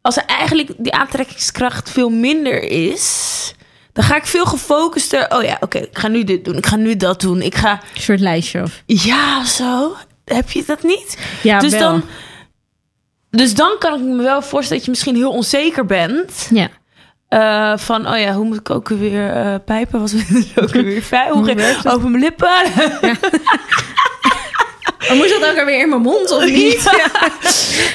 Als 0.00 0.16
er 0.16 0.24
eigenlijk 0.24 0.70
die 0.76 0.94
aantrekkingskracht 0.94 1.90
veel 1.90 2.10
minder 2.10 2.62
is, 2.62 3.54
dan 3.92 4.04
ga 4.04 4.16
ik 4.16 4.26
veel 4.26 4.44
gefocuster. 4.44 5.26
Oh 5.30 5.42
ja, 5.42 5.56
oké, 5.60 5.78
ik 5.78 5.98
ga 5.98 6.08
nu 6.08 6.24
dit 6.24 6.44
doen, 6.44 6.56
ik 6.56 6.66
ga 6.66 6.76
nu 6.76 6.96
dat 6.96 7.20
doen, 7.20 7.42
ik 7.42 7.54
ga. 7.54 7.72
Een 7.72 8.00
soort 8.00 8.20
lijstje 8.20 8.62
of... 8.62 8.82
Ja, 8.86 9.44
zo. 9.44 9.96
Heb 10.24 10.50
je 10.50 10.62
dat 10.66 10.82
niet? 10.82 11.18
Ja, 11.42 11.58
dus, 11.58 11.72
wel. 11.72 11.80
dan, 11.80 12.02
dus 13.30 13.54
dan 13.54 13.76
kan 13.78 13.94
ik 13.94 14.00
me 14.00 14.22
wel 14.22 14.42
voorstellen 14.42 14.76
dat 14.76 14.84
je 14.84 14.90
misschien 14.90 15.16
heel 15.16 15.32
onzeker 15.32 15.86
bent. 15.86 16.48
Ja. 16.50 16.68
Eh, 17.28 17.78
van, 17.78 18.08
oh 18.08 18.18
ja, 18.18 18.32
hoe 18.32 18.44
moet 18.44 18.58
ik 18.58 18.70
ook 18.70 18.88
weer 18.88 19.30
eh, 19.30 19.54
pijpen? 19.64 20.00
Was 20.00 20.12
het 20.16 20.52
ook 20.60 20.70
weer 20.90 21.02
fijn? 21.02 21.32
Hoe 21.32 21.52
Hoe? 21.52 21.92
Over 21.92 22.10
mijn 22.10 22.22
lippen? 22.22 22.48
Maar 24.98 25.16
moest 25.16 25.40
dat 25.40 25.50
ook 25.50 25.58
alweer 25.58 25.80
in 25.80 25.88
mijn 25.88 26.00
mond 26.02 26.30
of 26.30 26.44
niet? 26.44 26.82
Ja. 26.96 27.30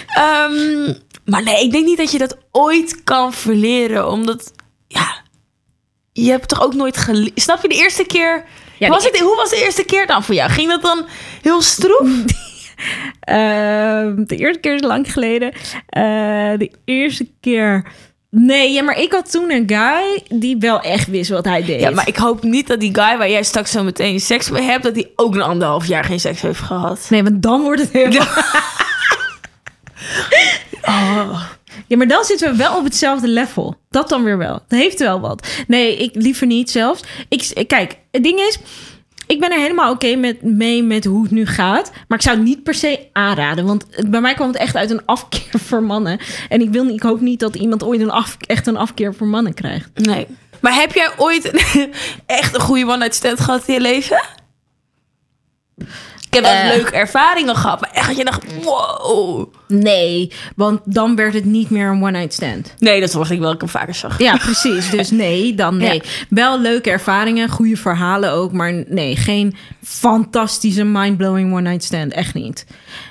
Ehm, 0.08 0.94
maar 1.26 1.44
nee, 1.44 1.64
ik 1.64 1.72
denk 1.72 1.86
niet 1.86 1.98
dat 1.98 2.12
je 2.12 2.18
dat 2.18 2.38
ooit 2.52 3.04
kan 3.04 3.34
verleren. 3.34 4.10
Omdat, 4.10 4.52
ja, 4.88 5.22
je 6.12 6.30
hebt 6.32 6.48
toch 6.48 6.62
ook 6.62 6.74
nooit 6.74 6.98
gele- 6.98 7.32
Snap 7.36 7.62
je 7.62 7.68
de 7.68 7.76
eerste 7.76 8.06
keer... 8.06 8.46
Ja, 8.80 8.90
was 8.90 9.04
het, 9.04 9.20
hoe 9.20 9.36
was 9.36 9.50
de 9.50 9.64
eerste 9.64 9.84
keer 9.86 10.08
dan 10.08 10.24
voor 10.24 10.36
jou? 10.36 10.50
Ging 10.52 10.70
dat 10.70 10.82
dan 10.82 11.06
heel 11.42 11.62
stroef? 11.62 12.10
Ehm, 13.20 14.24
de 14.26 14.36
eerste 14.36 14.60
keer 14.60 14.74
is 14.74 14.82
lang 14.82 15.12
geleden. 15.12 15.52
Eh, 15.90 16.04
de 16.58 16.72
eerste 16.86 17.28
keer... 17.42 17.92
Nee, 18.36 18.72
ja, 18.72 18.84
maar 18.84 19.00
ik 19.00 19.12
had 19.12 19.32
toen 19.32 19.52
een 19.52 19.64
guy 19.68 20.40
die 20.40 20.58
wel 20.58 20.82
echt 20.82 21.08
wist 21.08 21.30
wat 21.30 21.46
hij 21.46 21.64
deed. 21.64 21.80
Ja, 21.80 21.90
maar 21.90 22.08
ik 22.08 22.18
hoop 22.18 22.44
niet 22.44 22.68
dat 22.68 22.80
die 22.80 22.96
guy 22.96 23.18
waar 23.18 23.30
jij 23.30 23.44
straks 23.44 23.72
zo 23.72 23.84
meteen 23.84 24.20
seks 24.20 24.50
mee 24.50 24.64
hebt... 24.64 24.84
dat 24.84 24.94
die 24.94 25.12
ook 25.16 25.36
een 25.36 25.42
anderhalf 25.42 25.86
jaar 25.86 26.04
geen 26.04 26.20
seks 26.20 26.42
heeft 26.42 26.60
gehad. 26.60 27.08
Nee, 27.10 27.24
want 27.24 27.42
dan 27.42 27.62
wordt 27.62 27.82
het 27.82 27.92
heel... 27.92 28.10
Oh. 30.82 31.42
Ja, 31.88 31.98
maar 31.98 32.08
dan 32.08 32.24
zitten 32.24 32.52
we 32.52 32.58
wel 32.58 32.78
op 32.78 32.84
hetzelfde 32.84 33.28
level. 33.28 33.76
Dat 33.90 34.10
dan 34.10 34.24
weer 34.24 34.38
wel. 34.38 34.62
Dat 34.68 34.80
heeft 34.80 35.00
wel 35.00 35.20
wat. 35.20 35.48
Nee, 35.68 35.98
ik 35.98 36.12
liever 36.14 36.48
niet 36.48 36.72
zelfs. 36.72 37.04
Ik, 37.30 37.68
kijk, 37.68 37.98
het 38.12 38.24
ding 38.24 38.40
is... 38.40 38.60
Ik 39.28 39.40
ben 39.40 39.52
er 39.52 39.60
helemaal 39.60 39.92
oké 39.92 40.16
met, 40.16 40.42
mee 40.42 40.84
met 40.84 41.06
hoe 41.06 41.24
het 41.24 41.32
nu 41.32 41.46
gaat. 41.46 41.92
Maar 42.08 42.18
ik 42.18 42.24
zou 42.24 42.36
het 42.36 42.46
niet 42.46 42.64
per 42.64 42.74
se 42.74 43.08
aanraden. 43.12 43.66
Want 43.66 43.86
bij 44.10 44.22
mij 44.22 44.34
kwam 44.34 44.48
het 44.48 44.58
echt 44.58 44.76
uit 44.76 44.90
een 44.90 45.06
afkeer 45.06 45.60
voor 45.60 45.84
mannen. 45.84 46.20
En 46.50 46.62
ik, 46.62 46.70
wil, 46.70 46.88
ik 46.88 47.04
hoop 47.04 47.22
niet 47.22 47.40
dat 47.40 47.56
iemand 47.56 47.84
ooit 47.84 48.02
een 48.02 48.12
af, 48.12 48.38
echt 48.40 48.68
een 48.68 48.78
afkeer 48.78 49.16
voor 49.16 49.28
mannen 49.28 49.54
krijgt. 49.54 49.90
Nee. 49.94 50.28
Maar 50.62 50.74
heb 50.74 50.94
jij 50.94 51.10
ooit 51.18 51.52
echt 52.26 52.56
een 52.56 52.62
goede 52.62 52.86
one-night 52.86 53.16
stand 53.16 53.40
gehad 53.40 53.68
in 53.68 53.74
je 53.74 53.82
leven? 53.82 54.22
Ik 56.38 56.44
heb 56.44 56.54
wel 56.54 56.72
Eh. 56.72 56.76
leuke 56.76 56.92
ervaringen 56.92 57.56
gehad. 57.56 57.82
Maar 57.82 57.90
echt 57.94 58.08
dat 58.08 58.18
je 58.18 58.24
dacht, 58.24 58.44
wow. 58.64 59.54
Nee, 59.68 60.32
want 60.56 60.80
dan 60.86 61.16
werd 61.16 61.34
het 61.34 61.46
niet 61.46 61.70
meer 61.70 61.88
een 61.88 62.04
one-night 62.04 62.34
stand. 62.34 62.74
Nee, 62.78 63.00
dat 63.00 63.14
was 63.14 63.30
ik 63.30 63.40
wel 63.40 63.52
ik 63.52 63.60
hem 63.60 63.70
vaker 63.70 63.96
zag. 63.96 64.20
Ja, 64.20 64.38
precies. 64.38 64.90
Dus 64.90 65.12
nee, 65.24 65.56
dan 65.56 65.78
nee. 65.78 65.94
Ja. 65.94 66.02
Wel 66.30 66.60
leuke 66.60 66.90
ervaringen, 66.90 67.50
goede 67.50 67.78
verhalen 67.78 68.32
ook. 68.32 68.52
Maar 68.52 68.84
nee, 68.88 69.16
geen 69.16 69.56
fantastische 69.84 70.84
mind-blowing 70.84 71.54
one-night 71.54 71.84
stand. 71.84 72.14
Echt 72.14 72.34
niet. 72.34 72.66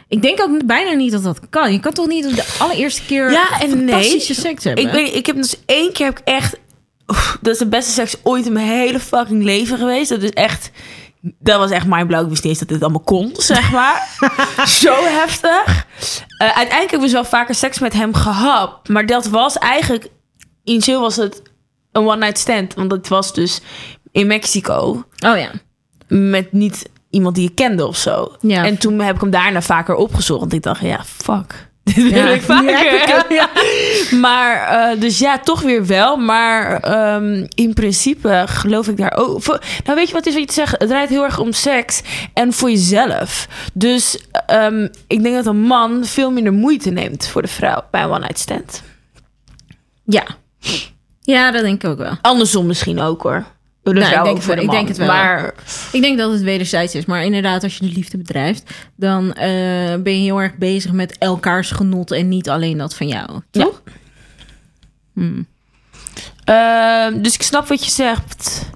Ik 0.08 0.22
denk 0.22 0.40
ook 0.40 0.66
bijna 0.66 0.92
niet 0.92 1.12
dat 1.12 1.22
dat 1.22 1.40
kan. 1.50 1.72
Je 1.72 1.80
kan 1.80 1.92
toch 1.92 2.06
niet 2.06 2.36
de 2.36 2.44
allereerste 2.58 3.02
keer 3.06 3.30
Ja 3.30 3.60
en 3.60 3.84
nee. 3.84 3.88
fantastische 3.88 4.34
seks 4.34 4.64
hebben? 4.64 4.84
Ik, 4.84 4.92
weet, 4.92 5.14
ik 5.14 5.26
heb 5.26 5.36
dus 5.36 5.56
één 5.66 5.92
keer 5.92 6.06
heb 6.06 6.18
ik 6.18 6.24
echt... 6.24 6.56
Oef, 7.06 7.38
dat 7.40 7.52
is 7.52 7.58
de 7.58 7.66
beste 7.66 7.90
seks 7.92 8.16
ooit 8.22 8.46
in 8.46 8.52
mijn 8.52 8.68
hele 8.68 9.00
fucking 9.00 9.44
leven 9.44 9.78
geweest. 9.78 10.08
Dat 10.08 10.22
is 10.22 10.30
echt... 10.30 10.70
Dat 11.22 11.58
was 11.58 11.70
echt 11.70 11.86
mindblowing. 11.86 12.22
Ik 12.22 12.28
wist 12.28 12.42
niet 12.42 12.52
eens 12.52 12.58
dat 12.58 12.68
dit 12.68 12.82
allemaal 12.82 13.00
kon, 13.00 13.30
zeg 13.36 13.72
maar. 13.72 14.08
Zo 14.82 14.94
heftig. 15.04 15.86
Eh, 16.38 16.46
uiteindelijk 16.46 16.90
hebben 16.90 16.98
we 16.98 17.04
dus 17.04 17.12
wel 17.12 17.24
vaker 17.24 17.54
seks 17.54 17.78
met 17.78 17.92
hem 17.92 18.14
gehad. 18.14 18.88
Maar 18.88 19.06
dat 19.06 19.26
was 19.26 19.58
eigenlijk... 19.58 20.08
Initieel 20.64 21.00
was 21.00 21.16
het 21.16 21.42
een 21.92 22.06
one-night 22.06 22.38
stand. 22.38 22.74
Want 22.74 22.92
het 22.92 23.08
was 23.08 23.34
dus 23.34 23.60
in 24.12 24.26
Mexico. 24.26 25.04
Oh 25.26 25.38
ja. 25.38 25.50
Met 26.08 26.52
niet 26.52 26.90
iemand 27.10 27.34
die 27.34 27.44
je 27.44 27.54
kende 27.54 27.86
of 27.86 27.96
zo. 27.96 28.36
Ja. 28.40 28.64
En 28.64 28.78
toen 28.78 29.00
heb 29.00 29.14
ik 29.14 29.20
hem 29.20 29.30
daarna 29.30 29.62
vaker 29.62 29.94
opgezocht. 29.94 30.40
Want 30.40 30.52
ik 30.52 30.62
dacht, 30.62 30.80
ja, 30.80 31.04
fuck. 31.04 31.70
Dit 31.94 31.94
wil 31.94 32.06
Ja, 32.14 32.28
ik 32.28 32.42
vaker. 32.42 33.24
ja. 33.34 33.48
Maar, 34.18 34.68
eh, 34.92 35.00
dus 35.00 35.18
ja, 35.18 35.38
toch 35.38 35.60
weer 35.60 35.86
wel. 35.86 36.16
Maar 36.16 36.80
ehm, 36.80 37.46
in 37.54 37.74
principe 37.74 38.44
geloof 38.48 38.88
ik 38.88 38.96
daar 38.96 39.16
ook... 39.16 39.42
voor- 39.42 39.60
nou, 39.84 39.96
weet 39.96 40.08
je 40.08 40.14
wat 40.14 40.26
is 40.26 40.34
wat 40.34 40.42
je 40.48 40.52
zegt? 40.52 40.78
Het 40.78 40.88
draait 40.88 41.08
heel 41.08 41.24
erg 41.24 41.38
om 41.38 41.52
seks 41.52 42.02
en 42.34 42.52
voor 42.52 42.70
jezelf. 42.70 43.48
Dus 43.72 44.18
ehm, 44.46 44.88
ik 45.06 45.22
denk 45.22 45.34
dat 45.34 45.46
een 45.46 45.60
man 45.62 46.04
veel 46.04 46.30
minder 46.30 46.52
moeite 46.52 46.90
neemt 46.90 47.26
voor 47.28 47.42
de 47.42 47.48
vrouw 47.48 47.84
bij 47.90 48.02
een 48.02 48.10
one-night 48.10 48.38
stand. 48.38 48.82
Ja. 50.04 50.24
Ja, 51.20 51.50
dat 51.50 51.62
denk 51.62 51.82
ik 51.84 51.90
ook 51.90 51.98
wel. 51.98 52.16
Andersom 52.22 52.66
misschien 52.66 53.00
ook, 53.00 53.22
hoor. 53.22 53.44
Nou, 53.82 53.98
ik 53.98 54.24
denk 54.24 54.42
voor 54.42 54.54
het 54.54 54.54
de 54.54 54.54
wel. 54.54 54.54
man. 54.54 54.64
Ik 54.64 54.70
denk 54.70 54.88
het 54.88 54.96
wel. 54.96 55.06
Maar 55.06 55.54
Ik 55.92 56.00
denk 56.00 56.18
dat 56.18 56.32
het 56.32 56.42
wederzijds 56.42 56.94
is. 56.94 57.04
Maar 57.04 57.24
inderdaad, 57.24 57.62
als 57.62 57.76
je 57.76 57.86
de 57.86 57.92
liefde 57.92 58.18
bedrijft... 58.18 58.70
dan 58.96 59.32
eh, 59.32 59.48
ben 60.02 60.16
je 60.16 60.22
heel 60.22 60.40
erg 60.40 60.56
bezig 60.56 60.92
met 60.92 61.18
elkaars 61.18 61.70
genot... 61.70 62.10
en 62.10 62.28
niet 62.28 62.48
alleen 62.48 62.78
dat 62.78 62.94
van 62.94 63.08
jou. 63.08 63.40
Ja. 63.50 63.64
Toch? 63.64 63.82
Hmm. 65.12 65.46
Ehm, 66.44 67.22
dus 67.22 67.34
ik 67.34 67.42
snap 67.42 67.68
wat 67.68 67.84
je 67.84 67.90
zegt. 67.90 68.70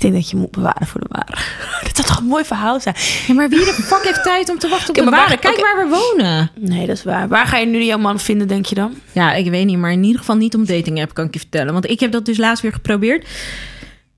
Ik 0.00 0.06
denk 0.10 0.22
dat 0.22 0.30
je 0.30 0.36
moet 0.36 0.50
bewaren 0.50 0.86
voor 0.86 1.00
de 1.00 1.06
ware. 1.08 1.32
Dat 1.84 1.96
zou 1.96 2.08
toch 2.08 2.18
een 2.18 2.24
mooi 2.24 2.44
verhaal 2.44 2.80
zijn? 2.80 2.94
Ja, 3.26 3.34
maar 3.34 3.48
wie 3.48 3.58
de 3.58 3.72
fuck 3.72 4.02
heeft 4.04 4.22
tijd 4.22 4.48
om 4.50 4.58
te 4.58 4.68
wachten 4.68 4.88
op 4.88 4.94
de 4.94 5.04
waar- 5.04 5.10
ware? 5.10 5.38
Kijk 5.38 5.60
waar 5.60 5.88
we 5.88 5.88
wonen. 5.96 6.50
Nee, 6.58 6.86
dat 6.86 6.96
is 6.96 7.04
waar. 7.04 7.28
Waar 7.28 7.46
ga 7.46 7.56
je 7.56 7.66
nu 7.66 7.82
jouw 7.82 7.98
man 7.98 8.20
vinden, 8.20 8.48
denk 8.48 8.66
je 8.66 8.74
dan? 8.74 8.94
Ja, 9.12 9.32
ik 9.32 9.50
weet 9.50 9.66
niet, 9.66 9.78
maar 9.78 9.92
in 9.92 10.02
ieder 10.02 10.18
geval 10.18 10.36
niet 10.36 10.54
om 10.54 10.64
dating 10.66 11.00
app 11.02 11.14
kan 11.14 11.24
ik 11.26 11.32
je 11.34 11.38
vertellen. 11.40 11.72
Want 11.72 11.90
ik 11.90 12.00
heb 12.00 12.12
dat 12.12 12.24
dus 12.24 12.36
laatst 12.36 12.62
weer 12.62 12.72
geprobeerd. 12.72 13.26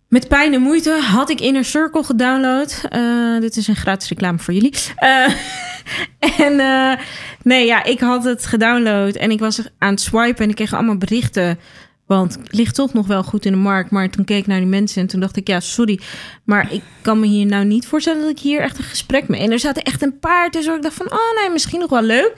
Met 0.09 0.29
pijn 0.29 0.55
en 0.55 0.61
moeite 0.61 0.91
had 1.01 1.31
ik 1.31 1.41
Inner 1.41 1.65
Circle 1.65 2.05
gedownload. 2.05 2.81
Eh, 2.89 3.41
dit 3.41 3.57
is 3.57 3.69
een 3.69 3.77
gratis 3.77 4.09
reclame 4.09 4.39
voor 4.39 4.55
jullie. 4.55 4.75
Eh, 4.97 5.25
en 6.47 6.61
eh, 6.61 6.93
nee, 7.43 7.67
ja, 7.67 7.85
ik 7.85 8.01
had 8.01 8.25
het 8.25 8.47
gedownload 8.47 9.15
en 9.15 9.31
ik 9.31 9.39
was 9.39 9.61
aan 9.79 9.91
het 9.91 10.01
swipen 10.01 10.45
en 10.45 10.49
ik 10.51 10.55
kreeg 10.55 10.73
allemaal 10.75 10.97
berichten. 10.99 11.59
Want 12.07 12.35
het 12.35 12.53
ligt 12.53 12.75
toch 12.75 12.93
nog 12.93 13.07
wel 13.07 13.23
goed 13.23 13.45
in 13.45 13.53
de 13.53 13.59
markt. 13.59 13.91
Maar 13.91 14.11
toen 14.11 14.25
keek 14.25 14.39
ik 14.39 14.47
naar 14.47 14.59
die 14.59 14.69
mensen 14.69 15.03
en 15.03 15.09
toen 15.09 15.21
dacht 15.21 15.37
ik, 15.37 15.49
ja, 15.49 15.61
sorry. 15.61 16.01
Maar 16.45 16.73
ik 16.73 16.83
kan 17.03 17.21
me 17.21 17.27
hier 17.27 17.47
nou 17.47 17.65
niet 17.65 17.87
voorstellen 17.87 18.21
dat 18.21 18.31
ik 18.31 18.39
hier 18.39 18.61
echt 18.61 18.79
een 18.79 18.85
gesprek 18.85 19.29
mee... 19.29 19.41
En 19.41 19.51
er 19.51 19.59
zaten 19.59 19.83
echt 19.83 20.03
een 20.03 20.19
paar 20.19 20.51
tussen 20.51 20.77
ik 20.77 20.83
dacht 20.83 20.95
van, 20.95 21.13
oh 21.13 21.41
nee, 21.41 21.51
misschien 21.51 21.81
nog 21.81 21.91
wel 21.91 22.03
leuk. 22.03 22.33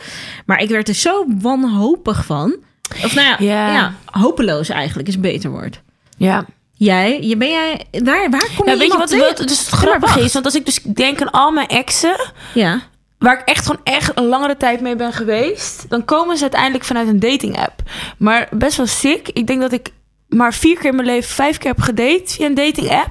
Maar 0.47 0.62
ik 0.62 0.68
werd 0.68 0.88
er 0.88 0.94
zo 0.94 1.25
wanhopig 1.40 2.25
van. 2.25 2.56
Of 3.04 3.14
nou 3.14 3.26
ja, 3.28 3.37
Ja. 3.38 3.73
ja. 3.73 3.94
hopeloos 4.04 4.68
eigenlijk 4.68 5.09
is 5.09 5.14
een 5.14 5.21
beter 5.21 5.50
woord. 5.50 5.83
Ja. 6.16 6.44
Jij, 6.76 7.23
je, 7.23 7.37
ben 7.37 7.50
jij, 7.50 7.87
waar, 7.90 8.30
waar 8.30 8.49
kom 8.56 8.66
je 8.66 8.73
Ja, 8.73 8.78
weet 8.78 8.92
je 8.92 9.18
wat, 9.18 9.37
dus 9.49 9.59
het 9.59 9.68
grappige 9.68 10.21
is? 10.21 10.33
Want 10.33 10.44
als 10.44 10.54
ik 10.54 10.64
dus 10.64 10.83
denk 10.83 11.21
aan 11.21 11.30
al 11.30 11.50
mijn 11.50 11.68
exen... 11.68 12.16
Ja, 12.54 12.83
waar 13.25 13.38
ik 13.38 13.49
echt 13.49 13.66
gewoon 13.66 13.81
echt 13.85 14.11
een 14.14 14.25
langere 14.26 14.57
tijd 14.57 14.81
mee 14.81 14.97
ben 14.97 15.12
geweest... 15.12 15.85
dan 15.88 16.04
komen 16.04 16.37
ze 16.37 16.43
uiteindelijk 16.43 16.85
vanuit 16.85 17.09
een 17.09 17.21
dating 17.21 17.59
app. 17.59 17.83
Maar 18.19 18.49
best 18.50 18.76
wel 18.76 18.87
sick. 18.87 19.28
Ik 19.28 19.47
denk 19.47 19.61
dat 19.61 19.73
ik 19.73 19.88
maar 20.28 20.54
vier 20.54 20.76
keer 20.76 20.90
in 20.90 20.95
mijn 20.97 21.09
leven... 21.09 21.31
vijf 21.31 21.59
keer 21.59 21.71
heb 21.71 21.81
gedate 21.81 22.23
via 22.26 22.47
een 22.47 22.54
dating 22.54 22.90
app. 22.90 23.11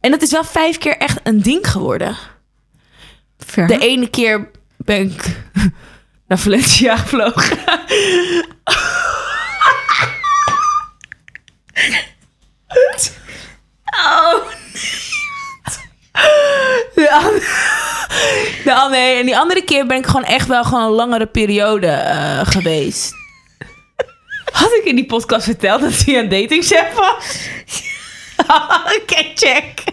En 0.00 0.10
dat 0.10 0.22
is 0.22 0.30
wel 0.30 0.44
vijf 0.44 0.78
keer 0.78 0.96
echt 0.96 1.20
een 1.22 1.42
ding 1.42 1.70
geworden. 1.70 2.16
ver. 3.38 3.66
De 3.66 3.78
ene 3.78 4.08
keer 4.10 4.50
ben 4.76 5.02
ik 5.02 5.42
naar 6.28 6.38
Valencia 6.38 6.96
gevlogen. 6.96 7.58
Oh, 13.98 14.50
De 16.94 17.10
andere, 17.10 17.40
de 18.64 18.74
andere, 18.74 19.02
en 19.02 19.26
die 19.26 19.38
andere 19.38 19.64
keer 19.64 19.86
ben 19.86 19.96
ik 19.96 20.06
gewoon 20.06 20.24
echt 20.24 20.48
wel 20.48 20.64
gewoon 20.64 20.82
een 20.82 20.90
langere 20.90 21.26
periode 21.26 21.86
eh, 21.86 22.40
geweest. 22.44 23.14
Had 24.52 24.72
ik 24.72 24.84
in 24.84 24.96
die 24.96 25.06
podcast 25.06 25.44
verteld 25.44 25.80
dat 25.80 25.98
hij 26.04 26.18
een 26.18 26.28
datingchef 26.28 26.92
was? 26.94 27.48
Oké, 29.00 29.22
check. 29.34 29.84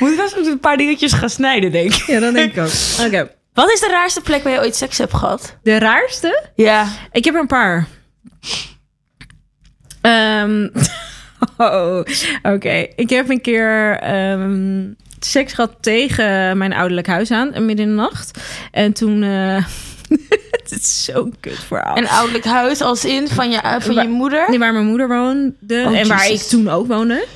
Moet 0.00 0.10
ik 0.10 0.16
wel 0.16 0.28
eens 0.36 0.46
een 0.46 0.60
paar 0.60 0.76
dingetjes 0.76 1.12
gaan 1.12 1.30
snijden, 1.30 1.72
denk 1.72 1.94
ik. 1.94 2.02
Ja, 2.06 2.20
dat 2.20 2.34
denk 2.34 2.52
ik 2.54 2.62
ook. 2.62 3.06
Oké. 3.06 3.30
Wat 3.54 3.70
is 3.72 3.80
de 3.80 3.88
raarste 3.88 4.20
plek 4.20 4.42
waar 4.42 4.52
je 4.52 4.58
ooit 4.58 4.76
seks 4.76 4.98
hebt 4.98 5.14
gehad? 5.14 5.56
De 5.62 5.78
raarste? 5.78 6.42
Ja. 6.54 6.88
Ik 7.12 7.24
heb 7.24 7.34
er 7.34 7.40
een 7.40 7.46
paar. 7.46 7.86
Ehm, 10.00 10.68
oh, 11.56 12.00
Oké, 12.42 12.86
ik 12.96 13.10
heb 13.10 13.28
een 13.28 13.40
keer 13.40 13.98
ehm, 13.98 14.92
seks 15.26 15.52
gehad 15.52 15.76
tegen 15.80 16.58
mijn 16.58 16.72
ouderlijk 16.72 17.06
huis 17.06 17.30
aan, 17.30 17.48
midden 17.66 17.86
in 17.86 17.96
de 17.96 18.02
nacht. 18.02 18.38
En 18.70 18.92
toen... 18.92 19.22
eh, 19.22 19.64
het 20.50 20.70
is 20.70 21.04
zo'n 21.04 21.34
kut 21.40 21.58
verhaal. 21.66 21.96
Een 21.96 22.08
ouderlijk 22.08 22.44
huis 22.44 22.80
als 22.80 23.04
in 23.04 23.28
van 23.28 23.50
je, 23.50 23.58
eh, 23.58 23.80
van 23.80 23.94
je 23.94 24.08
moeder. 24.08 24.44
Nee, 24.48 24.58
waar 24.58 24.72
mijn 24.72 24.86
moeder 24.86 25.08
woonde 25.08 25.84
Oh, 25.86 25.98
en 25.98 26.08
waar 26.08 26.28
ik 26.28 26.40
toen 26.40 26.68
ook 26.68 26.86
woonde. 26.86 27.26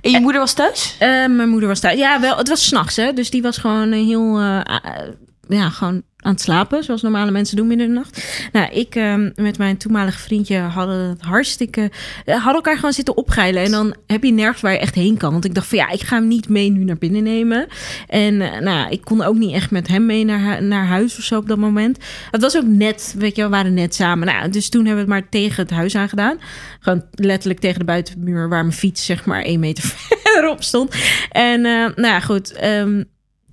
En 0.00 0.10
je 0.10 0.20
moeder 0.20 0.40
was 0.40 0.52
thuis? 0.52 0.96
Eh, 0.98 1.08
mijn 1.08 1.48
moeder 1.48 1.68
was 1.68 1.80
thuis. 1.80 1.98
Ja, 1.98 2.20
wel, 2.20 2.36
het 2.36 2.48
was 2.48 2.64
s'nachts, 2.64 2.96
hè. 2.96 3.12
Dus 3.12 3.30
die 3.30 3.42
was 3.42 3.58
gewoon 3.58 3.92
heel... 3.92 4.38
ja, 5.48 5.70
gewoon 5.70 6.02
aan 6.22 6.32
het 6.32 6.40
slapen, 6.40 6.84
zoals 6.84 7.02
normale 7.02 7.30
mensen 7.30 7.56
doen 7.56 7.66
midden 7.66 7.86
in 7.86 7.92
de 7.92 7.98
nacht. 7.98 8.24
Nou, 8.52 8.72
ik 8.72 8.94
ehm, 8.94 9.30
met 9.34 9.58
mijn 9.58 9.76
toenmalige 9.76 10.18
vriendje 10.18 10.58
hadden 10.58 11.08
het 11.08 11.20
hartstikke... 11.20 11.90
eh, 12.24 12.34
hadden 12.34 12.54
elkaar 12.54 12.74
gewoon 12.76 12.92
zitten 12.92 13.16
opgeilen. 13.16 13.62
En 13.62 13.70
dan 13.70 13.94
heb 14.06 14.24
je 14.24 14.32
nergens 14.32 14.60
waar 14.62 14.72
je 14.72 14.78
echt 14.78 14.94
heen 14.94 15.16
kan. 15.16 15.32
Want 15.32 15.44
ik 15.44 15.54
dacht 15.54 15.66
van 15.66 15.78
ja, 15.78 15.88
ik 15.90 16.00
ga 16.00 16.16
hem 16.16 16.28
niet 16.28 16.48
mee 16.48 16.70
nu 16.70 16.84
naar 16.84 16.98
binnen 16.98 17.22
nemen. 17.22 17.66
En 18.06 18.40
eh, 18.40 18.60
nou, 18.60 18.90
ik 18.90 19.00
kon 19.04 19.22
ook 19.22 19.36
niet 19.36 19.52
echt 19.52 19.70
met 19.70 19.88
hem 19.88 20.06
mee 20.06 20.24
naar, 20.24 20.62
naar 20.62 20.86
huis 20.86 21.18
of 21.18 21.24
zo 21.24 21.36
op 21.38 21.48
dat 21.48 21.58
moment. 21.58 21.98
Het 22.30 22.40
was 22.40 22.56
ook 22.56 22.66
net, 22.66 23.14
weet 23.18 23.36
je, 23.36 23.42
we 23.42 23.48
waren 23.48 23.74
net 23.74 23.94
samen. 23.94 24.26
Nou, 24.26 24.50
dus 24.50 24.68
toen 24.68 24.86
hebben 24.86 25.04
we 25.06 25.12
het 25.12 25.20
maar 25.20 25.30
tegen 25.30 25.62
het 25.62 25.70
huis 25.72 25.94
aangedaan. 25.96 26.38
Gewoon 26.80 27.04
letterlijk 27.10 27.60
tegen 27.60 27.78
de 27.78 27.84
buitenmuur 27.84 28.48
waar 28.48 28.62
mijn 28.64 28.76
fiets 28.78 29.04
zeg 29.04 29.24
maar 29.24 29.42
één 29.42 29.60
meter 29.60 29.84
verderop 30.22 30.62
stond. 30.62 30.94
En 31.30 31.64
eh, 31.64 31.72
nou 31.72 32.06
ja, 32.06 32.20
goed. 32.20 32.52
ehm, 32.52 33.02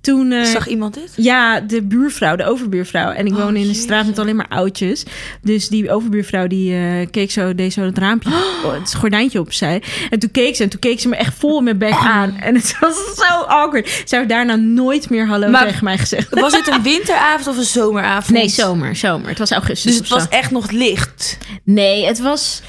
toen... 0.06 0.32
eh, 0.32 0.44
Zag 0.44 0.66
iemand 0.68 0.94
dit? 0.94 1.12
ja, 1.16 1.60
de 1.60 1.82
buurvrouw, 1.82 2.36
de 2.36 2.44
overbuurvrouw. 2.44 3.10
En 3.10 3.26
ik 3.26 3.32
Oh, 3.32 3.38
woon 3.42 3.56
in 3.56 3.68
een 3.68 3.74
straat 3.74 4.06
met 4.06 4.18
alleen 4.18 4.36
maar 4.36 4.48
oudjes. 4.48 5.04
Dus 5.42 5.68
die 5.68 5.90
overbuurvrouw 5.90 6.46
die 6.46 6.74
eh, 6.74 7.06
keek 7.10 7.30
zo, 7.30 7.54
deed 7.54 7.72
zo 7.72 7.82
het 7.82 7.98
raampje, 7.98 8.30
oh, 8.64 8.72
het 8.80 8.94
gordijntje 8.94 9.40
opzij. 9.40 9.82
En 10.10 10.18
toen 10.18 10.30
keek 10.30 10.56
ze 10.56 10.62
en 10.62 10.68
toen 10.68 10.80
keek 10.80 11.00
ze 11.00 11.08
me 11.08 11.16
echt 11.16 11.34
vol 11.38 11.58
in 11.58 11.64
mijn 11.64 11.78
bek 11.78 11.92
aan. 11.92 12.36
En 12.36 12.54
het 12.54 12.76
was 12.80 12.94
zo 13.28 13.34
awkward. 13.42 14.02
Ze 14.06 14.16
heeft 14.16 14.28
daarna 14.28 14.54
nooit 14.56 15.10
meer 15.10 15.26
hallo 15.26 15.48
Maar- 15.50 15.66
tegen 15.66 15.84
mij 15.84 15.98
gezegd. 15.98 16.40
Was 16.40 16.52
dit 16.52 16.66
een 16.66 16.82
winteravond 16.92 17.46
of 17.46 17.56
een 17.56 17.64
zomeravond? 17.64 18.36
Nee, 18.38 18.48
zomer, 18.48 18.96
zomer. 18.96 19.28
Het 19.28 19.38
was 19.38 19.50
augustus. 19.50 19.90
Dus 19.90 19.98
het 19.98 20.08
zo. 20.08 20.14
was 20.14 20.28
echt 20.28 20.50
nog 20.50 20.70
licht. 20.70 21.38
Nee, 21.64 22.06
het 22.06 22.18
was. 22.20 22.62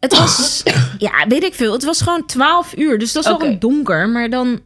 Het 0.00 0.16
was. 0.18 0.62
ja, 0.98 1.12
weet 1.28 1.42
ik 1.44 1.54
veel. 1.54 1.72
Het 1.72 1.84
was 1.84 2.00
gewoon 2.02 2.26
12 2.26 2.76
uur. 2.76 2.98
Dus 2.98 3.12
dat 3.12 3.24
was 3.26 3.36
wel 3.38 3.58
donker. 3.58 4.08
Maar 4.08 4.30
dan. 4.30 4.60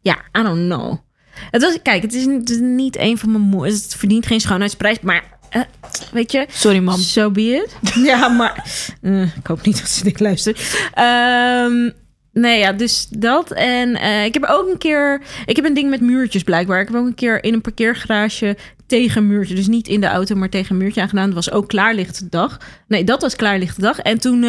Ja, 0.00 0.16
I 0.38 0.42
don't 0.42 0.66
know. 0.72 0.94
Het 1.50 1.62
was, 1.62 1.78
kijk, 1.82 2.02
het 2.02 2.14
is 2.14 2.26
niet, 2.26 2.40
het 2.40 2.50
is 2.50 2.58
niet 2.60 2.98
een 2.98 3.18
van 3.18 3.30
mijn 3.30 3.42
moe. 3.42 3.66
Het 3.66 3.94
verdient 3.98 4.26
geen 4.26 4.40
schoonheidsprijs. 4.40 5.00
Maar 5.00 5.34
eh, 5.50 5.62
weet 6.12 6.32
je. 6.32 6.46
Sorry, 6.48 6.78
mam. 6.78 6.98
So 6.98 7.30
be 7.30 7.42
it. 7.42 7.76
ja, 8.10 8.28
maar. 8.28 8.64
eh, 9.02 9.22
ik 9.22 9.46
hoop 9.46 9.62
niet 9.66 9.78
dat 9.80 9.88
ze 9.88 10.04
dit 10.04 10.20
luistert. 10.20 10.88
Ehm, 10.94 11.90
nee, 12.32 12.58
ja, 12.58 12.72
dus 12.72 13.06
dat. 13.10 13.50
En 13.50 13.94
eh, 13.96 14.24
ik 14.24 14.34
heb 14.34 14.44
ook 14.44 14.68
een 14.70 14.78
keer. 14.78 15.22
Ik 15.46 15.56
heb 15.56 15.64
een 15.64 15.74
ding 15.74 15.90
met 15.90 16.00
muurtjes 16.00 16.42
blijkbaar. 16.42 16.80
Ik 16.80 16.88
heb 16.88 16.96
ook 16.96 17.06
een 17.06 17.14
keer 17.14 17.44
in 17.44 17.54
een 17.54 17.60
parkeergarage 17.60 18.56
tegen 18.86 19.22
een 19.22 19.28
muurtje. 19.28 19.54
Dus 19.54 19.66
niet 19.66 19.88
in 19.88 20.00
de 20.00 20.06
auto, 20.06 20.34
maar 20.34 20.48
tegen 20.48 20.70
een 20.76 20.82
muurtje 20.82 21.00
aangedaan. 21.00 21.26
Dat 21.26 21.34
was 21.34 21.50
ook 21.50 21.68
klaarlichte 21.68 22.28
dag. 22.28 22.58
Nee, 22.88 23.04
dat 23.04 23.22
was 23.22 23.36
klaarlichte 23.36 23.80
dag. 23.80 23.98
En 23.98 24.18
toen. 24.20 24.40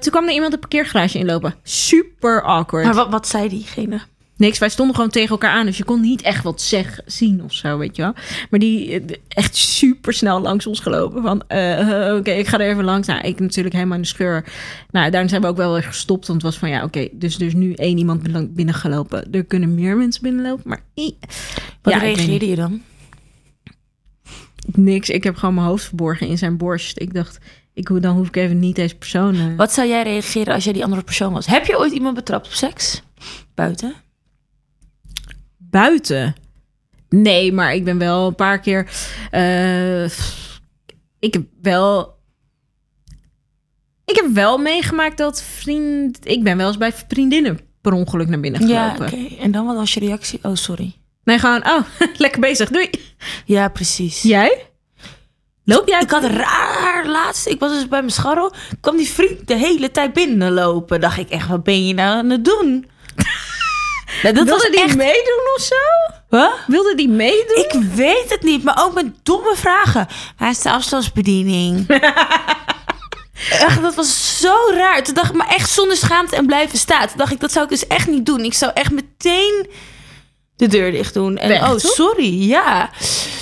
toen 0.00 0.12
kwam 0.12 0.24
er 0.26 0.32
iemand 0.32 0.52
de 0.52 0.58
parkeergarage 0.58 1.18
inlopen. 1.18 1.54
Super 1.62 2.42
awkward. 2.42 2.84
Maar 2.84 2.94
wat, 2.94 3.10
wat 3.10 3.28
zei 3.28 3.48
diegene? 3.48 4.00
Niks, 4.42 4.58
wij 4.58 4.68
stonden 4.68 4.94
gewoon 4.94 5.10
tegen 5.10 5.30
elkaar 5.30 5.50
aan. 5.50 5.66
Dus 5.66 5.76
je 5.76 5.84
kon 5.84 6.00
niet 6.00 6.22
echt 6.22 6.44
wat 6.44 6.60
zeg, 6.60 7.00
zien 7.06 7.42
of 7.44 7.52
zo, 7.52 7.78
weet 7.78 7.96
je 7.96 8.02
wel. 8.02 8.14
Maar 8.50 8.60
die 8.60 9.00
eh, 9.00 9.16
echt 9.28 9.56
super 9.56 10.12
snel 10.12 10.40
langs 10.40 10.66
ons 10.66 10.80
gelopen. 10.80 11.22
Van, 11.22 11.42
eh, 11.46 12.08
eh, 12.08 12.16
oké, 12.16 12.30
ik 12.30 12.46
ga 12.46 12.58
er 12.58 12.70
even 12.70 12.84
langs. 12.84 13.06
Nou, 13.06 13.20
ik 13.20 13.40
natuurlijk 13.40 13.74
helemaal 13.74 13.96
in 13.96 14.02
de 14.02 14.08
scheur. 14.08 14.44
Nou, 14.90 15.10
daarna 15.10 15.28
zijn 15.28 15.40
we 15.40 15.46
ook 15.46 15.56
wel 15.56 15.72
weer 15.72 15.82
gestopt. 15.82 16.26
Want 16.26 16.42
het 16.42 16.50
was 16.50 16.60
van, 16.60 16.68
ja, 16.68 16.84
oké, 16.84 17.08
dus 17.12 17.34
er 17.34 17.46
is 17.46 17.54
nu 17.54 17.72
één 17.72 17.98
iemand 17.98 18.22
binnen- 18.22 18.54
binnengelopen. 18.54 19.32
Er 19.32 19.44
kunnen 19.44 19.74
meer 19.74 19.96
mensen 19.96 20.22
binnenlopen, 20.22 20.68
maar... 20.68 20.82
Wat 21.82 21.92
Ja, 21.92 21.98
reageerde 21.98 22.48
je 22.48 22.56
dan? 22.56 22.82
Niks, 24.74 25.08
ik 25.08 25.24
heb 25.24 25.36
gewoon 25.36 25.54
mijn 25.54 25.66
hoofd 25.66 25.84
verborgen 25.84 26.26
in 26.26 26.38
zijn 26.38 26.56
borst. 26.56 27.00
Ik 27.00 27.14
dacht, 27.14 27.38
ik, 27.74 28.02
dan 28.02 28.16
hoef 28.16 28.26
ik 28.26 28.36
even 28.36 28.58
niet 28.58 28.76
deze 28.76 28.96
persoon... 28.96 29.56
Wat 29.56 29.72
zou 29.72 29.88
jij 29.88 30.02
reageren 30.02 30.54
als 30.54 30.64
jij 30.64 30.72
die 30.72 30.84
andere 30.84 31.02
persoon 31.02 31.32
was? 31.32 31.46
Heb 31.46 31.66
je 31.66 31.78
ooit 31.78 31.92
iemand 31.92 32.14
betrapt 32.14 32.46
op 32.46 32.52
seks? 32.52 33.02
Buiten? 33.54 34.01
Buiten. 35.72 36.34
Nee, 37.08 37.52
maar 37.52 37.74
ik 37.74 37.84
ben 37.84 37.98
wel 37.98 38.26
een 38.26 38.34
paar 38.34 38.60
keer. 38.60 38.90
eh, 39.30 40.04
ik 41.18 41.32
heb 41.32 41.42
wel. 41.62 42.20
Ik 44.04 44.16
heb 44.16 44.26
wel 44.32 44.58
meegemaakt 44.58 45.18
dat 45.18 45.42
vriend. 45.42 46.18
Ik 46.28 46.42
ben 46.42 46.56
wel 46.56 46.66
eens 46.66 46.76
bij 46.78 46.92
vriendinnen 47.08 47.58
per 47.80 47.92
ongeluk 47.92 48.28
naar 48.28 48.40
binnen 48.40 48.66
Ja, 48.66 48.90
gelopen. 48.90 49.18
oké. 49.18 49.34
En 49.40 49.50
dan 49.50 49.66
wat 49.66 49.76
was 49.76 49.94
je 49.94 50.00
reactie? 50.00 50.38
Oh, 50.42 50.54
sorry. 50.54 50.94
Nee, 51.24 51.38
gewoon. 51.38 51.66
Oh, 51.66 51.80
lekker 52.16 52.40
bezig. 52.40 52.68
Doei. 52.68 52.90
Ja, 53.44 53.68
precies. 53.68 54.22
Jij? 54.22 54.66
Loop 55.64 55.88
jij? 55.88 56.00
Ik 56.00 56.10
had 56.10 56.24
raar 56.24 57.06
laatst. 57.06 57.46
Ik 57.46 57.58
was 57.60 57.72
dus 57.72 57.88
bij 57.88 57.98
mijn 58.00 58.12
scharrel. 58.12 58.52
kwam 58.80 58.96
die 58.96 59.08
vriend 59.08 59.46
de 59.48 59.56
hele 59.56 59.90
tijd 59.90 60.12
binnenlopen. 60.12 61.00
Dacht 61.00 61.18
ik 61.18 61.28
echt, 61.30 61.48
wat 61.48 61.62
ben 61.62 61.86
je 61.86 61.94
nou 61.94 62.16
aan 62.16 62.30
het 62.30 62.44
doen? 62.44 62.86
Nou, 64.22 64.34
dat 64.34 64.44
Wilde 64.44 64.50
was 64.50 64.70
die 64.70 64.82
echt... 64.82 64.96
meedoen 64.96 65.54
of 65.56 65.62
zo? 65.62 65.74
Huh? 66.36 66.52
Wilde 66.66 66.94
die 66.94 67.08
meedoen? 67.08 67.56
Ik 67.56 67.82
weet 67.94 68.30
het 68.30 68.42
niet, 68.42 68.62
maar 68.64 68.84
ook 68.84 68.94
met 68.94 69.06
domme 69.22 69.54
vragen. 69.56 70.06
Waar 70.38 70.50
is 70.50 70.62
de 70.62 70.70
afstandsbediening? 70.70 71.88
echt, 73.66 73.82
dat 73.82 73.94
was 73.94 74.40
zo 74.40 74.54
raar. 74.70 75.02
Toen 75.04 75.14
dacht 75.14 75.30
ik, 75.30 75.36
maar 75.36 75.48
echt 75.48 75.70
zonder 75.70 75.96
schaamte 75.96 76.36
en 76.36 76.46
blijven 76.46 76.78
staan. 76.78 77.06
Toen 77.06 77.16
dacht 77.16 77.32
ik, 77.32 77.40
dat 77.40 77.52
zou 77.52 77.64
ik 77.64 77.70
dus 77.70 77.86
echt 77.86 78.08
niet 78.08 78.26
doen. 78.26 78.44
Ik 78.44 78.54
zou 78.54 78.72
echt 78.74 78.90
meteen 78.90 79.66
de 80.56 80.68
deur 80.68 80.90
dicht 80.90 81.14
doen. 81.14 81.38
En 81.38 81.48
Weg, 81.48 81.62
oh, 81.62 81.68
toch? 81.68 81.80
sorry, 81.80 82.48
ja. 82.48 82.90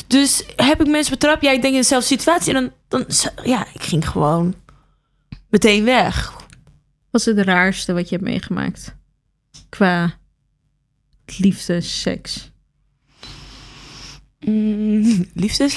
Dus 0.07 0.45
heb 0.57 0.81
ik 0.81 0.87
mensen 0.87 1.13
betrapt? 1.13 1.43
Ja, 1.43 1.51
ik 1.51 1.63
denk 1.63 1.75
in 1.75 1.81
dezelfde 1.81 2.07
situatie. 2.07 2.55
En 2.55 2.73
dan, 2.89 3.05
dan 3.05 3.07
ja, 3.45 3.67
ik 3.75 3.83
ging 3.83 4.09
gewoon 4.09 4.55
meteen 5.49 5.85
weg. 5.85 6.33
Wat 7.11 7.21
is 7.21 7.27
het 7.27 7.39
raarste 7.39 7.93
wat 7.93 8.09
je 8.09 8.17
hebt 8.17 8.29
meegemaakt? 8.29 8.95
Qua 9.69 10.19
liefde, 11.39 11.81
seks. 11.81 12.51
Mm? 14.41 15.27
Liefde, 15.35 15.69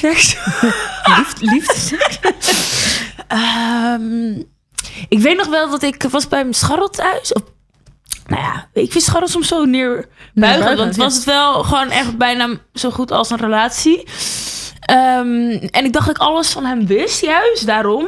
liefde 1.39 1.75
seks? 1.89 2.19
Ehm, 3.27 4.39
ik 5.09 5.19
weet 5.19 5.37
nog 5.37 5.47
wel 5.47 5.69
dat 5.69 5.83
ik 5.83 6.03
was 6.09 6.27
bij 6.27 6.41
mijn 6.41 6.53
scharrel 6.53 6.89
thuis. 6.89 7.33
Of, 7.33 7.41
nou 8.25 8.41
ja, 8.41 8.69
ik 8.73 8.91
vind 8.91 9.03
scharrel 9.03 9.27
soms 9.27 9.47
zo 9.47 9.65
neerbuigend. 9.65 10.09
Neerbuigend, 10.33 10.77
Want 10.77 10.95
was 10.95 11.15
het 11.15 11.23
wel 11.23 11.63
gewoon 11.63 11.89
echt 11.89 12.17
bijna 12.17 12.49
zo 12.73 12.89
goed 12.89 13.11
als 13.11 13.29
een 13.29 13.37
relatie. 13.37 14.03
Ehm, 14.79 15.49
en 15.71 15.85
ik 15.85 15.93
dacht 15.93 16.05
dat 16.05 16.15
ik 16.15 16.21
alles 16.21 16.49
van 16.49 16.65
hem 16.65 16.85
wist, 16.87 17.21
juist 17.21 17.65
daarom. 17.65 18.07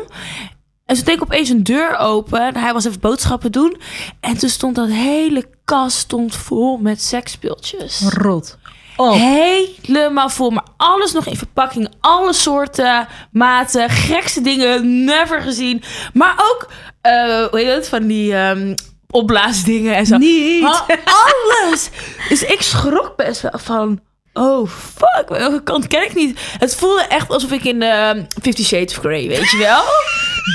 En 0.86 0.96
toen 0.96 1.04
deed 1.04 1.16
ik 1.16 1.22
opeens 1.22 1.50
een 1.50 1.64
deur 1.64 1.98
open. 1.98 2.40
En 2.42 2.58
hij 2.58 2.74
was 2.74 2.86
even 2.86 3.00
boodschappen 3.00 3.52
doen. 3.52 3.78
En 4.20 4.38
toen 4.38 4.50
stond 4.50 4.76
dat 4.76 4.90
hele 4.90 5.46
kast 5.66 5.98
stond 5.98 6.36
vol 6.36 6.78
met 6.78 7.02
seksspeeltjes. 7.02 8.02
Rot. 8.10 8.58
Oh, 8.98 9.14
Helemaal 9.14 10.30
vol. 10.30 10.50
Maar 10.50 10.64
alles 10.78 11.12
nog 11.12 11.26
in 11.26 11.36
verpakking. 11.38 11.90
Alle 12.00 12.34
soorten, 12.34 13.08
maten, 13.32 13.90
gekste 13.90 14.42
dingen. 14.42 15.04
Never 15.04 15.42
gezien. 15.42 15.84
Maar 16.14 16.34
ook, 16.38 16.68
eh 17.02 17.46
hoe 17.50 17.60
heet 17.60 17.74
het, 17.74 17.90
van 17.90 18.08
die 18.08 18.36
ehm, 18.36 18.74
opblaasdingen 19.10 19.96
en 19.96 20.06
zo. 20.06 20.18
Niet. 20.18 20.64
Ha- 20.64 20.86
alles. 21.06 21.90
Dus 22.30 22.44
ik 22.44 22.62
schrok 22.62 23.16
best 23.16 23.42
wel 23.42 23.52
van... 23.64 24.00
Oh, 24.34 24.70
fuck. 24.70 25.30
Welke 25.30 25.64
kant 25.64 25.88
ken 25.88 26.04
ik 26.04 26.16
niet? 26.16 26.40
Het 26.58 26.76
voelde 26.76 27.02
echt 27.02 27.30
alsof 27.30 27.52
ik 27.52 27.64
in 27.64 27.80
de 27.80 28.26
Fifty 28.42 28.64
Shades 28.64 28.98
of 28.98 29.00
Grey, 29.04 29.28
weet 29.28 29.50
je 29.52 29.58
wel? 29.58 29.84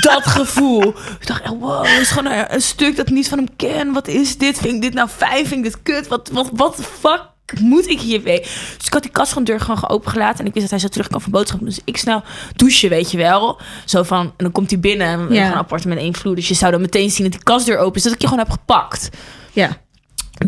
Dat 0.01 0.25
gevoel. 0.27 0.87
Ik 1.19 1.27
dacht 1.27 1.47
wow, 1.47 1.85
het 1.85 2.01
is 2.01 2.09
gewoon 2.11 2.31
een, 2.31 2.53
een 2.53 2.61
stuk 2.61 2.95
dat 2.95 3.07
ik 3.07 3.13
niet 3.13 3.29
van 3.29 3.37
hem 3.37 3.55
ken. 3.55 3.93
Wat 3.93 4.07
is 4.07 4.37
dit? 4.37 4.57
Vind 4.57 4.73
ik 4.75 4.81
dit 4.81 4.93
nou 4.93 5.07
fijn? 5.09 5.47
Vind 5.47 5.65
ik 5.65 5.71
dit 5.71 5.81
kut? 5.83 6.07
Wat, 6.07 6.29
wat, 6.33 6.49
wat 6.53 6.75
de 6.77 6.83
fuck 6.83 7.23
moet 7.61 7.87
ik 7.87 7.99
hiermee? 7.99 8.39
Dus 8.77 8.85
ik 8.85 8.93
had 8.93 9.01
die 9.01 9.11
kast 9.11 9.33
van 9.33 9.43
deur 9.43 9.59
gewoon 9.59 9.89
opengelaten. 9.89 10.39
En 10.39 10.45
ik 10.45 10.53
wist 10.53 10.61
dat 10.69 10.79
hij 10.79 10.79
zo 10.79 10.87
terug 10.93 11.07
kan 11.07 11.21
van 11.21 11.31
boodschappen. 11.31 11.67
Dus 11.67 11.79
ik 11.85 11.97
snel 11.97 12.23
douchen, 12.55 12.89
weet 12.89 13.11
je 13.11 13.17
wel. 13.17 13.59
Zo 13.85 14.03
van, 14.03 14.25
en 14.25 14.31
dan 14.37 14.51
komt 14.51 14.69
hij 14.69 14.79
binnen. 14.79 15.07
En 15.07 15.27
we 15.27 15.33
Ja. 15.33 15.47
een 15.51 15.53
appartement 15.57 16.01
één 16.01 16.15
vloer. 16.15 16.35
Dus 16.35 16.47
je 16.47 16.53
zou 16.53 16.71
dan 16.71 16.81
meteen 16.81 17.11
zien 17.11 17.23
dat 17.23 17.31
die 17.31 17.43
kastdeur 17.43 17.77
open 17.77 17.95
is. 17.95 18.03
Dat 18.03 18.13
ik 18.13 18.21
je 18.21 18.27
gewoon 18.27 18.43
heb 18.43 18.51
gepakt. 18.53 19.09
ja. 19.53 19.69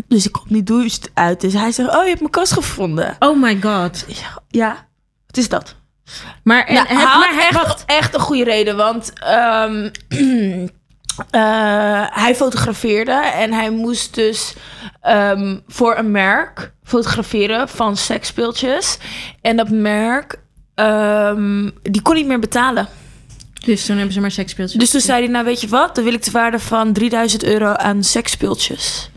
Dus 0.08 0.26
ik 0.26 0.32
kom 0.32 0.44
die 0.48 0.62
douche 0.62 0.98
uit. 1.14 1.40
Dus 1.40 1.52
hij 1.52 1.72
zegt, 1.72 1.94
oh, 1.96 2.02
je 2.02 2.08
hebt 2.08 2.20
mijn 2.20 2.30
kast 2.32 2.52
gevonden. 2.52 3.16
Oh 3.18 3.42
my 3.42 3.58
god. 3.60 4.04
Ja, 4.08 4.42
ja 4.48 4.86
wat 5.26 5.36
is 5.36 5.48
dat? 5.48 5.74
Maar, 6.42 6.64
en, 6.64 6.74
Nou, 6.74 6.86
heb- 6.88 6.96
maar 6.96 7.46
echt, 7.50 7.84
echt 7.86 8.14
een 8.14 8.20
goede 8.20 8.44
reden. 8.44 8.76
Want 8.76 9.12
ehm, 9.18 9.88
eh, 11.30 12.02
hij 12.10 12.34
fotografeerde 12.36 13.12
en 13.12 13.52
hij 13.52 13.70
moest 13.70 14.14
dus 14.14 14.54
ehm, 15.00 15.56
voor 15.68 15.96
een 15.96 16.10
merk 16.10 16.72
fotograferen 16.84 17.68
van 17.68 17.96
seksspeeltjes. 17.96 18.98
En 19.40 19.56
dat 19.56 19.68
merk, 19.70 20.38
ehm, 20.74 21.70
die 21.82 22.02
kon 22.02 22.14
niet 22.14 22.26
meer 22.26 22.38
betalen. 22.38 22.88
Dus 23.64 23.86
toen 23.86 23.96
hebben 23.96 24.14
ze 24.14 24.20
maar 24.20 24.30
seksspeeltjes. 24.30 24.80
Dus 24.80 24.90
toen 24.90 25.00
zei 25.00 25.22
hij, 25.22 25.30
nou 25.32 25.44
weet 25.44 25.60
je 25.60 25.68
wat, 25.68 25.94
dan 25.94 26.04
wil 26.04 26.12
ik 26.12 26.24
de 26.24 26.30
waarde 26.30 26.58
van 26.58 26.92
3000 26.92 27.44
euro 27.44 27.72
aan 27.72 28.02
seksspeeltjes. 28.02 29.10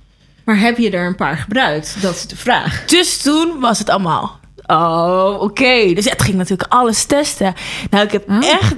Maar 0.46 0.60
heb 0.60 0.78
je 0.78 0.90
er 0.90 1.06
een 1.08 1.16
paar 1.16 1.38
gebruikt? 1.38 2.02
Dat 2.02 2.16
is 2.16 2.28
de 2.28 2.36
vraag. 2.38 2.86
Dus 2.86 3.22
toen 3.22 3.60
was 3.60 3.80
het 3.80 3.90
allemaal. 3.90 4.40
Oh, 4.68 5.42
oké. 5.42 5.94
Dus 5.94 6.10
het 6.10 6.22
ging 6.22 6.36
natuurlijk 6.38 6.74
alles 6.74 7.06
testen. 7.06 7.54
Nou, 7.90 8.06
ik 8.06 8.12
heb 8.12 8.30
Oh. 8.30 8.38
echt... 8.50 8.76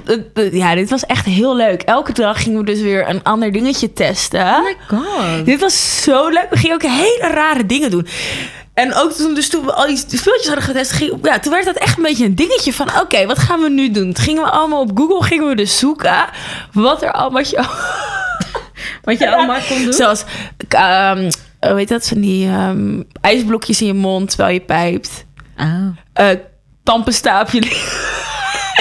Ja, 0.52 0.74
dit 0.74 0.90
was 0.90 1.06
echt 1.06 1.24
heel 1.24 1.56
leuk. 1.56 1.82
Elke 1.82 2.12
dag 2.12 2.42
gingen 2.42 2.58
we 2.58 2.64
dus 2.64 2.80
weer 2.80 3.08
een 3.08 3.22
ander 3.22 3.52
dingetje 3.52 3.92
testen. 3.92 4.40
Oh 4.46 4.64
my 4.64 4.76
god. 4.88 5.46
Dit 5.46 5.60
was 5.60 6.02
zo 6.02 6.28
leuk. 6.28 6.46
We 6.50 6.56
gingen 6.56 6.74
ook 6.74 6.82
hele 6.82 7.28
rare 7.32 7.66
dingen 7.66 7.90
doen. 7.90 8.06
En 8.74 8.94
ook 8.94 9.12
toen, 9.12 9.34
dus 9.34 9.48
toen 9.48 9.64
we 9.64 9.72
al 9.72 9.86
die 9.86 9.96
speeltjes 9.96 10.46
hadden 10.46 10.64
getest, 10.64 10.92
ging, 10.92 11.18
ja, 11.22 11.38
toen 11.38 11.52
werd 11.52 11.64
dat 11.64 11.76
echt 11.76 11.96
een 11.96 12.02
beetje 12.02 12.24
een 12.24 12.34
dingetje 12.34 12.72
van... 12.72 12.88
Oké, 13.00 13.26
wat 13.26 13.38
gaan 13.38 13.60
we 13.60 13.68
nu 13.70 13.90
doen? 13.90 14.12
Toen 14.12 14.24
gingen 14.24 14.42
we 14.42 14.50
allemaal 14.50 14.80
op 14.80 14.90
Google 14.94 15.22
gingen 15.26 15.48
we 15.48 15.54
dus 15.54 15.78
zoeken 15.78 16.24
wat 16.72 17.02
er 17.02 17.12
allemaal... 17.12 17.40
Wat 17.40 17.50
je, 17.50 17.56
Wat 19.04 19.18
je 19.18 19.34
allemaal 19.36 19.60
kon 19.68 19.82
doen? 19.84 19.92
Zoals, 19.92 20.24
ehm 20.68 21.30
hoe 21.60 21.78
heet 21.78 21.88
dat? 21.88 22.08
Van 22.08 22.20
die 22.20 22.46
ehm, 22.48 23.02
ijsblokjes 23.20 23.80
in 23.80 23.86
je 23.86 23.94
mond 23.94 24.28
terwijl 24.28 24.54
je 24.54 24.60
pijpt. 24.60 25.24
Oh. 25.60 25.86
Eh 26.12 26.38
tampenstaapje. 26.82 27.62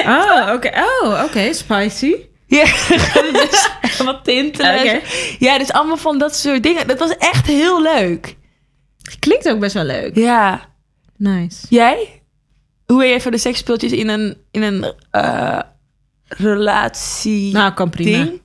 Oh, 0.06 0.50
oké. 0.56 0.72
Oh, 1.02 1.24
oké. 1.24 1.54
Spicy. 1.54 2.16
Ja, 2.48 2.64
dus 3.34 3.98
wat 4.04 4.24
tintelen. 4.24 4.80
Oké. 4.80 5.00
Ja, 5.40 5.58
dus 5.58 5.72
allemaal 5.72 5.98
van 5.98 6.18
dat 6.18 6.36
soort 6.36 6.64
dingen. 6.64 6.88
Dat 6.88 7.00
was 7.00 7.18
echt 7.18 7.48
heel 7.48 7.82
leuk. 7.82 8.36
Klinkt 9.20 9.50
ook 9.50 9.60
best 9.60 9.74
wel 9.74 9.84
leuk. 9.84 10.16
Ja. 10.16 10.62
Nice. 11.18 11.66
Jij? 11.70 12.22
Hoe 12.86 12.98
ben 12.98 13.08
jij 13.08 13.22
van 13.22 13.32
de 13.32 13.38
seksspeeltjes 13.38 13.92
in 13.92 14.08
een, 14.08 14.38
in 14.52 14.62
een 14.62 14.94
eh, 15.12 15.60
relatie 16.28 17.54
Nou, 17.54 17.74
kan 17.74 17.90
prima. 17.90 18.18
ding? 18.24 18.42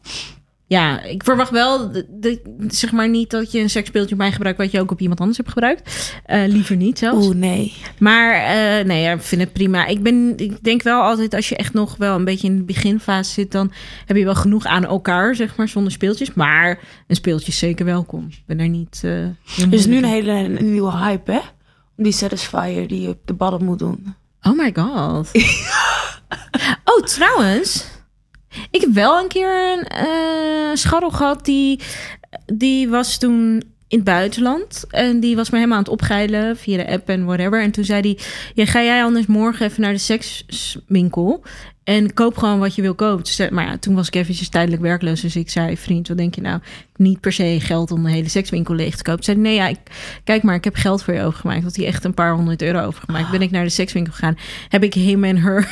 Ja, 0.66 1.02
ik 1.02 1.24
verwacht 1.24 1.50
wel, 1.50 1.92
de, 1.92 2.06
de- 2.10 2.66
zeg 2.68 2.92
maar 2.92 3.08
niet 3.08 3.30
dat 3.30 3.52
je 3.52 3.60
een 3.60 3.70
seksspeeltje 3.70 4.16
bij 4.16 4.32
gebruikt 4.32 4.58
wat 4.58 4.70
je 4.70 4.80
ook 4.80 4.90
op 4.90 5.00
iemand 5.00 5.20
anders 5.20 5.38
hebt 5.38 5.50
gebruikt. 5.50 6.14
Eh, 6.24 6.42
liever 6.46 6.76
niet 6.76 6.98
zelfs. 6.98 7.26
Oeh, 7.26 7.36
nee. 7.36 7.74
Maar 7.98 8.34
eh, 8.34 8.84
nee, 8.84 9.14
ik 9.14 9.22
vind 9.22 9.40
het 9.40 9.52
prima. 9.52 9.86
Ik, 9.86 10.02
ben, 10.02 10.32
ik 10.36 10.62
denk 10.64 10.82
wel 10.82 11.02
altijd, 11.02 11.34
als 11.34 11.48
je 11.48 11.56
echt 11.56 11.72
nog 11.72 11.96
wel 11.96 12.14
een 12.16 12.24
beetje 12.24 12.46
in 12.46 12.56
de 12.56 12.62
beginfase 12.62 13.32
zit, 13.32 13.52
dan 13.52 13.72
heb 14.06 14.16
je 14.16 14.24
wel 14.24 14.34
genoeg 14.34 14.64
aan 14.64 14.84
elkaar, 14.84 15.34
zeg 15.34 15.56
maar, 15.56 15.68
zonder 15.68 15.92
speeltjes. 15.92 16.34
Maar 16.34 16.78
een 17.06 17.16
speeltje 17.16 17.48
is 17.48 17.58
zeker 17.58 17.84
welkom. 17.84 18.26
Ik 18.30 18.42
ben 18.46 18.60
er 18.60 18.68
niet. 18.68 19.00
Er 19.04 19.36
is 19.70 19.86
nu 19.86 19.96
een 19.96 20.04
hele 20.04 20.30
een 20.32 20.70
nieuwe 20.72 20.96
hype, 20.96 21.32
hè? 21.32 21.40
Die 21.96 22.12
Satisfier 22.12 22.88
die 22.88 23.00
je 23.00 23.08
op 23.08 23.18
de 23.24 23.34
ballen 23.34 23.64
moet 23.64 23.78
doen. 23.78 24.14
Oh 24.42 24.58
my 24.58 24.72
god. 24.74 25.30
oh, 26.94 27.02
trouwens. 27.04 27.86
Ik 28.70 28.80
heb 28.80 28.90
wel 28.90 29.18
een 29.18 29.28
keer 29.28 29.72
een 29.72 29.84
eh, 29.84 30.74
scharrel 30.74 31.10
gehad 31.10 31.44
die, 31.44 31.80
die 32.46 32.88
was 32.88 33.18
toen 33.18 33.62
in 33.88 34.00
het 34.00 34.04
buitenland. 34.04 34.84
En 34.88 35.20
die 35.20 35.36
was 35.36 35.50
me 35.50 35.56
helemaal 35.56 35.78
aan 35.78 35.84
het 35.84 35.92
opgeilen 35.92 36.56
via 36.56 36.76
de 36.76 36.90
app 36.90 37.08
en 37.08 37.24
whatever. 37.24 37.62
En 37.62 37.70
toen 37.70 37.84
zei 37.84 38.00
hij, 38.00 38.18
ja, 38.54 38.66
ga 38.66 38.82
jij 38.82 39.04
anders 39.04 39.26
morgen 39.26 39.66
even 39.66 39.82
naar 39.82 39.92
de 39.92 39.98
sekswinkel 39.98 41.44
en 41.84 42.14
koop 42.14 42.36
gewoon 42.36 42.58
wat 42.58 42.74
je 42.74 42.82
wil 42.82 42.94
kopen. 42.94 43.54
Maar 43.54 43.66
ja, 43.66 43.78
toen 43.78 43.94
was 43.94 44.06
ik 44.06 44.14
eventjes 44.14 44.48
tijdelijk 44.48 44.82
werkloos. 44.82 45.20
Dus 45.20 45.36
ik 45.36 45.50
zei, 45.50 45.76
vriend, 45.76 46.08
wat 46.08 46.16
denk 46.16 46.34
je 46.34 46.40
nou? 46.40 46.60
Niet 46.96 47.20
per 47.20 47.32
se 47.32 47.56
geld 47.60 47.90
om 47.90 48.02
de 48.02 48.10
hele 48.10 48.28
sekswinkel 48.28 48.74
leeg 48.74 48.96
te 48.96 49.02
kopen. 49.02 49.24
Zei 49.24 49.36
nee, 49.36 49.54
ja, 49.54 49.68
ik, 49.68 49.78
kijk 50.24 50.42
maar, 50.42 50.54
ik 50.54 50.64
heb 50.64 50.74
geld 50.74 51.02
voor 51.02 51.14
je 51.14 51.22
overgemaakt. 51.22 51.62
Had 51.62 51.76
hij 51.76 51.86
echt 51.86 52.04
een 52.04 52.14
paar 52.14 52.34
honderd 52.34 52.62
euro 52.62 52.80
overgemaakt. 52.86 53.30
Ben 53.30 53.42
ik 53.42 53.50
naar 53.50 53.64
de 53.64 53.70
sekswinkel 53.70 54.12
gegaan. 54.12 54.38
Heb 54.68 54.82
ik 54.82 54.94
him 54.94 55.24
en 55.24 55.36
her, 55.36 55.68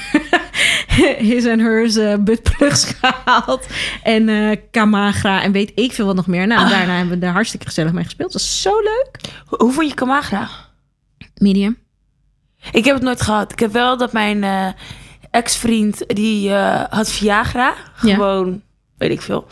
his 1.31 1.45
en 1.45 1.61
hers 1.61 1.97
uh, 1.97 2.15
buttplugs 2.17 2.85
gehaald. 3.01 3.67
En 4.03 4.29
eh 4.29 4.57
Kamagra 4.71 5.43
en 5.43 5.53
weet 5.53 5.73
ik 5.75 5.93
veel 5.93 6.07
wat 6.07 6.17
nog 6.17 6.27
meer. 6.27 6.47
Nou, 6.47 6.63
en 6.63 6.69
daarna 6.69 6.97
hebben 6.97 7.21
we 7.21 7.27
er 7.27 7.33
hartstikke 7.33 7.67
gezellig 7.67 7.93
mee 7.93 8.05
gespeeld. 8.05 8.33
Dat 8.33 8.43
was 8.43 8.63
zo 8.63 8.81
leuk. 8.81 9.11
Hoe, 9.47 9.63
hoe 9.63 9.73
vond 9.73 9.89
je 9.89 9.95
Kamagra? 9.95 10.49
Medium. 11.35 11.79
Ik 12.73 12.85
heb 12.85 12.95
het 12.95 13.05
nooit 13.05 13.23
gehad. 13.23 13.53
Ik 13.53 13.59
heb 13.59 13.73
wel 13.73 13.97
dat 13.97 14.13
mijn 14.13 14.45
eh, 14.45 14.69
ex-vriend, 15.31 16.05
die 16.07 16.51
eh, 16.51 16.85
had 16.91 17.11
Viagra. 17.11 17.75
Ja. 18.03 18.15
Gewoon, 18.15 18.63
weet 18.99 19.11
ik 19.11 19.23
veel. 19.23 19.47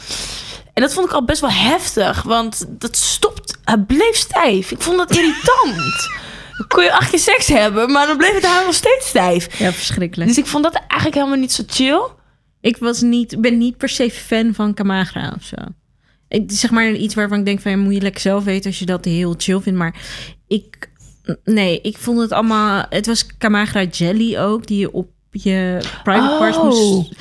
En 0.75 0.83
dat 0.83 0.95
vond 0.95 1.07
ik 1.07 1.13
al 1.13 1.25
best 1.25 1.41
wel 1.41 1.51
heftig, 1.51 2.23
want 2.23 2.65
dat 2.69 2.97
stopt. 2.97 3.59
Het 3.65 3.87
bleef 3.87 4.17
stijf. 4.17 4.71
Ik 4.71 4.81
vond 4.81 4.97
dat 4.97 5.11
irritant. 5.11 6.11
Kon 6.68 6.85
je 6.85 6.92
acht 6.92 7.11
keer 7.11 7.18
seks 7.18 7.46
hebben, 7.46 7.92
maar 7.92 8.07
dan 8.07 8.16
bleef 8.16 8.35
het 8.35 8.46
haar 8.46 8.64
nog 8.64 8.75
steeds 8.75 9.09
stijf. 9.09 9.59
Ja, 9.59 9.73
verschrikkelijk. 9.73 10.29
Dus 10.29 10.38
ik 10.38 10.46
vond 10.46 10.64
dat 10.64 10.75
eigenlijk 10.75 11.14
helemaal 11.14 11.38
niet 11.38 11.53
zo 11.53 11.62
chill. 11.66 12.09
Ik 12.61 12.77
was 12.77 13.01
niet, 13.01 13.40
ben 13.40 13.59
niet 13.59 13.77
per 13.77 13.88
se 13.88 14.11
fan 14.11 14.55
van 14.55 14.75
Kamagra 14.75 15.35
of 15.37 15.44
zo. 15.44 15.57
Ik, 16.29 16.44
zeg 16.46 16.70
maar 16.70 16.92
iets 16.92 17.14
waarvan 17.14 17.38
ik 17.38 17.44
denk 17.44 17.61
van... 17.61 17.70
Ja, 17.70 17.77
moet 17.77 17.94
je 17.94 18.01
lekker 18.01 18.20
zelf 18.20 18.44
weten 18.44 18.70
als 18.70 18.79
je 18.79 18.87
dat 18.87 19.05
heel 19.05 19.35
chill 19.38 19.61
vindt. 19.61 19.79
Maar 19.79 19.94
ik... 20.49 20.90
Nee, 21.44 21.81
ik 21.81 21.99
vond 21.99 22.20
het 22.20 22.33
allemaal... 22.33 22.85
Het 22.88 23.07
was 23.07 23.37
Kamagra 23.38 23.83
jelly 23.85 24.38
ook, 24.38 24.66
die 24.66 24.79
je 24.79 24.92
op 24.92 25.09
je 25.31 25.79
private 26.03 26.37
parts 26.38 26.57
Oh. 26.57 26.64
moest... 26.64 27.12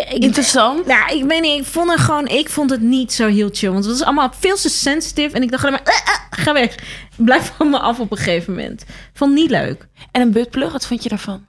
Ik, 0.00 0.22
Interessant. 0.22 0.86
nou, 0.86 1.16
ik 1.18 1.24
weet 1.24 1.40
niet, 1.42 1.58
ik 1.60 1.64
vond 1.66 1.90
het 1.90 2.00
gewoon... 2.00 2.26
Ik 2.26 2.48
vond 2.48 2.70
het 2.70 2.80
niet 2.80 3.12
zo 3.12 3.26
heel 3.28 3.48
chill. 3.52 3.70
Want 3.70 3.84
het 3.84 3.92
was 3.98 4.02
allemaal 4.04 4.32
veel 4.38 4.56
te 4.56 4.68
sensitive. 4.68 5.36
En 5.36 5.42
ik 5.42 5.50
dacht 5.50 5.64
alleen 5.64 5.80
maar... 5.84 5.94
"Eh, 5.94 6.12
eh, 6.14 6.44
ga 6.44 6.52
weg. 6.52 6.74
Blijf 7.16 7.52
van 7.56 7.70
me 7.70 7.78
af 7.78 8.00
op 8.00 8.10
een 8.10 8.16
gegeven 8.16 8.54
moment. 8.54 8.84
Vond 9.12 9.34
niet 9.34 9.50
leuk. 9.50 9.88
En 10.12 10.20
een 10.20 10.32
buttplug, 10.32 10.72
wat 10.72 10.86
vond 10.86 11.02
je 11.02 11.08
daarvan? 11.08 11.46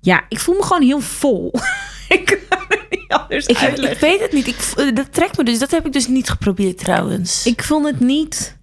Ja, 0.00 0.24
ik 0.28 0.38
voel 0.40 0.54
me 0.54 0.62
gewoon 0.62 0.82
heel 0.82 1.00
vol. 1.00 1.52
ik 2.08 2.24
kan 2.48 2.58
het 2.68 2.86
niet 2.90 3.08
anders 3.08 3.46
Ik, 3.46 3.56
uitleggen. 3.56 3.94
ik 3.94 4.00
weet 4.00 4.20
het 4.20 4.32
niet. 4.32 4.46
Ik, 4.46 4.56
eh, 4.76 4.94
dat 4.94 5.12
trekt 5.12 5.36
me 5.36 5.44
dus. 5.44 5.58
Dat 5.58 5.70
heb 5.70 5.86
ik 5.86 5.92
dus 5.92 6.06
niet 6.06 6.30
geprobeerd 6.30 6.78
trouwens. 6.78 7.46
Ik 7.46 7.62
vond 7.62 7.86
het 7.86 8.00
niet. 8.00 8.58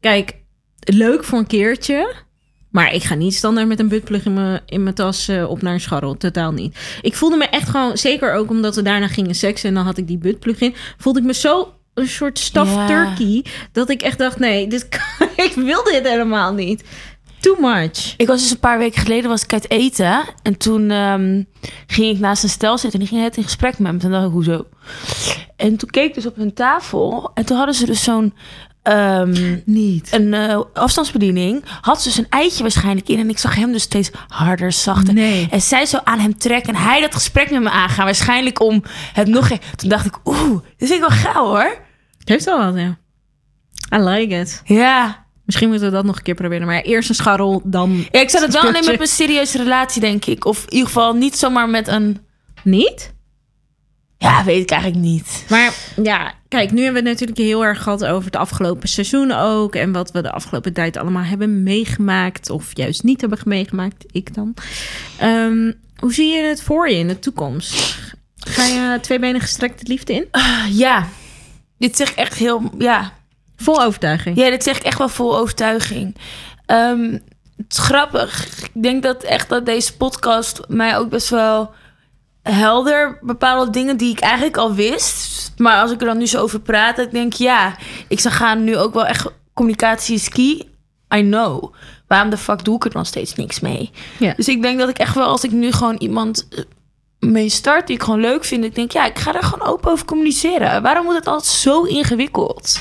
Kijk, 0.00 0.32
leuk 0.78 1.24
voor 1.24 1.38
een 1.38 1.46
keertje. 1.46 2.14
Maar 2.70 2.94
ik 2.94 3.02
ga 3.02 3.14
niet 3.14 3.34
standaard 3.34 3.68
met 3.68 3.78
een 3.78 3.88
buttplug 3.88 4.24
in 4.24 4.32
mijn, 4.34 4.60
in 4.66 4.82
mijn 4.82 4.94
tas 4.94 5.28
eh, 5.28 5.50
op 5.50 5.62
naar 5.62 5.72
een 5.74 5.80
scharrel. 5.80 6.16
Totaal 6.16 6.52
niet. 6.52 6.78
Ik 7.02 7.14
voelde 7.14 7.36
me 7.36 7.44
echt 7.44 7.68
gewoon, 7.68 7.96
zeker 7.98 8.34
ook 8.34 8.50
omdat 8.50 8.74
we 8.74 8.82
daarna 8.82 9.08
gingen 9.08 9.34
seksen 9.34 9.68
en 9.68 9.74
dan 9.74 9.84
had 9.84 9.98
ik 9.98 10.06
die 10.06 10.18
buttplug 10.18 10.60
in. 10.60 10.74
Voelde 10.98 11.18
ik 11.18 11.24
me 11.24 11.34
zo 11.34 11.72
een 11.94 12.08
soort 12.08 12.38
stuffed 12.38 12.74
Ja. 12.74 12.86
turkey. 12.86 13.44
Dat 13.72 13.90
ik 13.90 14.02
echt 14.02 14.18
dacht, 14.18 14.38
nee, 14.38 14.66
dit 14.66 14.88
kan, 14.88 15.28
ik 15.46 15.52
wil 15.54 15.84
dit 15.84 16.08
helemaal 16.08 16.52
niet. 16.52 16.84
Too 17.40 17.56
much. 17.60 18.14
Ik 18.16 18.26
was 18.26 18.40
dus 18.42 18.50
een 18.50 18.58
paar 18.58 18.78
weken 18.78 19.02
geleden 19.02 19.30
was 19.30 19.42
ik 19.42 19.52
uit 19.52 19.70
eten. 19.70 20.20
En 20.42 20.56
toen 20.56 20.90
ehm, 20.90 21.42
ging 21.86 22.14
ik 22.14 22.18
naast 22.20 22.42
een 22.42 22.48
stel 22.48 22.78
zitten. 22.78 23.00
En 23.00 23.06
die 23.06 23.14
ging 23.14 23.26
het 23.26 23.36
in 23.36 23.42
gesprek 23.42 23.78
met 23.78 23.92
me. 23.92 23.98
Toen 23.98 24.10
dacht 24.10 24.26
ik, 24.26 24.32
hoezo? 24.32 24.66
En 25.56 25.76
toen 25.76 25.90
keek 25.90 26.08
ik 26.08 26.14
dus 26.14 26.26
op 26.26 26.36
hun 26.36 26.54
tafel. 26.54 27.30
En 27.34 27.44
toen 27.44 27.56
hadden 27.56 27.74
ze 27.74 27.86
dus 27.86 28.02
zo'n... 28.02 28.34
ehm, 28.82 29.58
Niet. 29.64 30.12
een 30.12 30.34
eh, 30.34 30.60
afstandsbediening. 30.72 31.64
Had 31.80 32.02
ze 32.02 32.08
dus 32.08 32.18
een 32.18 32.26
eitje 32.28 32.62
waarschijnlijk 32.62 33.08
in. 33.08 33.18
En 33.18 33.28
ik 33.28 33.38
zag 33.38 33.54
hem 33.54 33.72
dus 33.72 33.82
steeds 33.82 34.10
harder, 34.28 34.72
zachter. 34.72 35.14
Nee. 35.14 35.48
En 35.50 35.60
zij 35.60 35.86
zo 35.86 35.98
aan 36.04 36.18
hem 36.18 36.38
trekken. 36.38 36.74
En 36.74 36.80
hij 36.80 37.00
dat 37.00 37.14
gesprek 37.14 37.50
met 37.50 37.62
me 37.62 37.70
aangaan. 37.70 38.04
Waarschijnlijk 38.04 38.60
om 38.60 38.82
het 39.12 39.28
nog... 39.28 39.48
Toen 39.76 39.88
dacht 39.88 40.06
ik, 40.06 40.18
oeh, 40.24 40.62
dit 40.76 40.90
is 40.90 40.90
ik 40.90 41.00
wel 41.00 41.08
gauw 41.08 41.46
hoor. 41.46 41.78
Heeft 42.24 42.44
wel 42.44 42.58
wat, 42.58 42.74
ja. 42.74 42.98
I 43.94 43.98
like 43.98 44.34
it. 44.34 44.62
Ja. 44.64 45.26
Misschien 45.44 45.68
moeten 45.68 45.88
we 45.88 45.94
dat 45.94 46.04
nog 46.04 46.16
een 46.16 46.22
keer 46.22 46.34
proberen. 46.34 46.66
Maar 46.66 46.80
eerst 46.80 47.08
een 47.08 47.14
scharrel, 47.14 47.62
dan... 47.64 48.06
ja 48.10 48.20
ik 48.20 48.30
zou 48.30 48.44
het 48.44 48.52
wel 48.52 48.62
alleen 48.62 48.84
met 48.84 49.00
een 49.00 49.06
serieuze 49.06 49.58
relatie, 49.58 50.00
denk 50.00 50.24
ik. 50.24 50.44
Of 50.44 50.64
in 50.64 50.72
ieder 50.72 50.86
geval 50.86 51.14
niet 51.14 51.36
zomaar 51.36 51.68
met 51.68 51.88
een... 51.88 52.18
Niet? 52.62 53.14
Ja, 54.18 54.44
weet 54.44 54.62
ik 54.62 54.70
eigenlijk 54.70 55.02
niet. 55.02 55.44
Maar 55.48 55.74
ja, 56.02 56.32
kijk, 56.48 56.72
nu 56.72 56.82
hebben 56.82 57.02
we 57.02 57.08
het 57.08 57.18
natuurlijk 57.18 57.48
heel 57.48 57.64
erg 57.64 57.82
gehad 57.82 58.04
over 58.04 58.24
het 58.24 58.36
afgelopen 58.36 58.88
seizoen 58.88 59.32
ook. 59.32 59.74
En 59.74 59.92
wat 59.92 60.10
we 60.10 60.22
de 60.22 60.32
afgelopen 60.32 60.72
tijd 60.72 60.96
allemaal 60.96 61.22
hebben 61.22 61.62
meegemaakt. 61.62 62.50
Of 62.50 62.76
juist 62.76 63.02
niet 63.02 63.20
hebben 63.20 63.38
meegemaakt, 63.44 64.04
ik 64.10 64.34
dan. 64.34 64.54
Ehm, 65.18 65.72
hoe 65.98 66.12
zie 66.12 66.32
je 66.34 66.42
het 66.42 66.62
voor 66.62 66.88
je 66.90 66.96
in 66.96 67.08
de 67.08 67.18
toekomst? 67.18 67.98
Ga 68.38 68.64
je 68.64 68.98
twee 69.00 69.18
benen 69.18 69.40
gestrekt 69.40 69.80
de 69.80 69.86
liefde 69.88 70.12
in? 70.12 70.26
Ja, 70.70 71.08
dit 71.78 71.96
zeg 71.96 72.10
ik 72.10 72.16
echt 72.16 72.34
heel... 72.34 72.70
Ja, 72.78 73.12
Vol 73.56 73.82
overtuiging. 73.82 74.36
ja 74.36 74.50
dit 74.50 74.62
zeg 74.62 74.76
ik 74.76 74.82
echt 74.82 74.98
wel 74.98 75.08
vol 75.08 75.38
overtuiging. 75.38 76.16
Ehm, 76.66 77.12
het 77.56 77.66
is 77.72 77.78
grappig. 77.78 78.46
Ik 78.74 78.82
denk 78.82 79.02
dat 79.02 79.22
echt 79.22 79.48
dat 79.48 79.66
deze 79.66 79.96
podcast 79.96 80.60
mij 80.68 80.96
ook 80.96 81.08
best 81.08 81.28
wel 81.28 81.70
helder 82.52 83.18
bepaalde 83.20 83.70
dingen 83.70 83.96
die 83.96 84.10
ik 84.10 84.20
eigenlijk 84.20 84.56
al 84.56 84.74
wist. 84.74 85.52
Maar 85.56 85.80
als 85.80 85.90
ik 85.90 86.00
er 86.00 86.06
dan 86.06 86.18
nu 86.18 86.26
zo 86.26 86.40
over 86.40 86.60
praat, 86.60 86.98
ik 86.98 87.10
denk 87.10 87.32
ja, 87.32 87.76
ik 88.08 88.20
zou 88.20 88.34
gaan 88.34 88.64
nu 88.64 88.76
ook 88.76 88.94
wel 88.94 89.06
echt 89.06 89.26
communicatie 89.54 90.14
is 90.14 90.28
key. 90.28 90.62
I 91.14 91.20
know. 91.20 91.74
Waarom 92.06 92.30
de 92.30 92.36
fuck 92.36 92.64
doe 92.64 92.76
ik 92.76 92.84
er 92.84 92.90
dan 92.90 93.06
steeds 93.06 93.34
niks 93.34 93.60
mee? 93.60 93.90
Ja. 94.18 94.32
Dus 94.36 94.48
ik 94.48 94.62
denk 94.62 94.78
dat 94.78 94.88
ik 94.88 94.98
echt 94.98 95.14
wel, 95.14 95.26
als 95.26 95.44
ik 95.44 95.50
nu 95.50 95.72
gewoon 95.72 95.96
iemand 95.96 96.48
eh, 96.50 96.64
mee 97.18 97.48
start 97.48 97.86
die 97.86 97.96
ik 97.96 98.02
gewoon 98.02 98.20
leuk 98.20 98.44
vind. 98.44 98.64
Ik 98.64 98.74
denk, 98.74 98.90
ja, 98.90 99.06
ik 99.06 99.18
ga 99.18 99.34
er 99.34 99.42
gewoon 99.42 99.68
open 99.68 99.90
over 99.90 100.04
communiceren. 100.04 100.82
Waarom 100.82 101.04
moet 101.04 101.14
het 101.14 101.26
altijd 101.26 101.52
zo 101.52 101.82
ingewikkeld? 101.82 102.80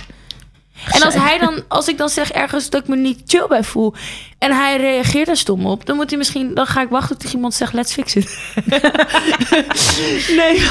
En 0.91 1.01
als 1.01 1.13
hij 1.13 1.37
dan, 1.37 1.63
als 1.67 1.87
ik 1.87 1.97
dan 1.97 2.09
zeg 2.09 2.31
ergens 2.31 2.69
dat 2.69 2.81
ik 2.81 2.87
me 2.87 2.95
niet 2.95 3.21
chill 3.25 3.47
bij 3.47 3.63
voel 3.63 3.93
en 4.37 4.51
hij 4.51 4.77
reageert 4.77 5.27
er 5.27 5.37
stom 5.37 5.65
op, 5.65 5.85
dan 5.85 5.95
moet 5.95 6.09
hij 6.09 6.17
misschien, 6.17 6.53
dan 6.53 6.65
ga 6.65 6.81
ik 6.81 6.89
wachten 6.89 7.17
tot 7.17 7.33
iemand 7.33 7.53
zegt 7.53 7.73
let's 7.73 7.93
fix 7.93 8.15
it. 8.15 8.37
nee. 10.37 10.65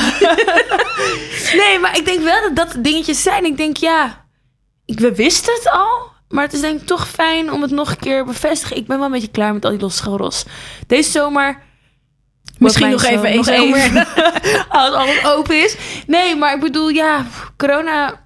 nee, 1.63 1.79
maar 1.79 1.97
ik 1.97 2.05
denk 2.05 2.21
wel 2.23 2.41
dat 2.41 2.57
dat 2.57 2.85
dingetjes 2.85 3.23
zijn. 3.23 3.45
Ik 3.45 3.57
denk 3.57 3.77
ja, 3.77 4.25
ik, 4.85 4.99
we 4.99 5.15
wisten 5.15 5.55
het 5.55 5.71
al, 5.71 6.11
maar 6.29 6.45
het 6.45 6.53
is 6.53 6.61
denk 6.61 6.81
ik 6.81 6.87
toch 6.87 7.09
fijn 7.09 7.53
om 7.53 7.63
het 7.63 7.71
nog 7.71 7.91
een 7.91 7.99
keer 7.99 8.25
bevestigen. 8.25 8.77
Ik 8.77 8.87
ben 8.87 8.97
wel 8.97 9.07
een 9.07 9.13
beetje 9.13 9.29
klaar 9.29 9.53
met 9.53 9.65
al 9.65 9.71
die 9.71 9.81
losse 9.81 9.99
schoolros. 9.99 10.45
Deze 10.87 11.11
zomer 11.11 11.65
Misschien 12.59 12.91
nog 12.91 13.05
even 13.05 13.37
nog 13.37 13.49
even. 13.49 14.07
Als 14.69 14.95
alles 14.95 15.25
open 15.25 15.63
is. 15.65 15.77
Nee, 16.07 16.37
maar 16.37 16.55
ik 16.55 16.61
bedoel, 16.61 16.89
ja, 16.89 17.27
corona 17.57 18.26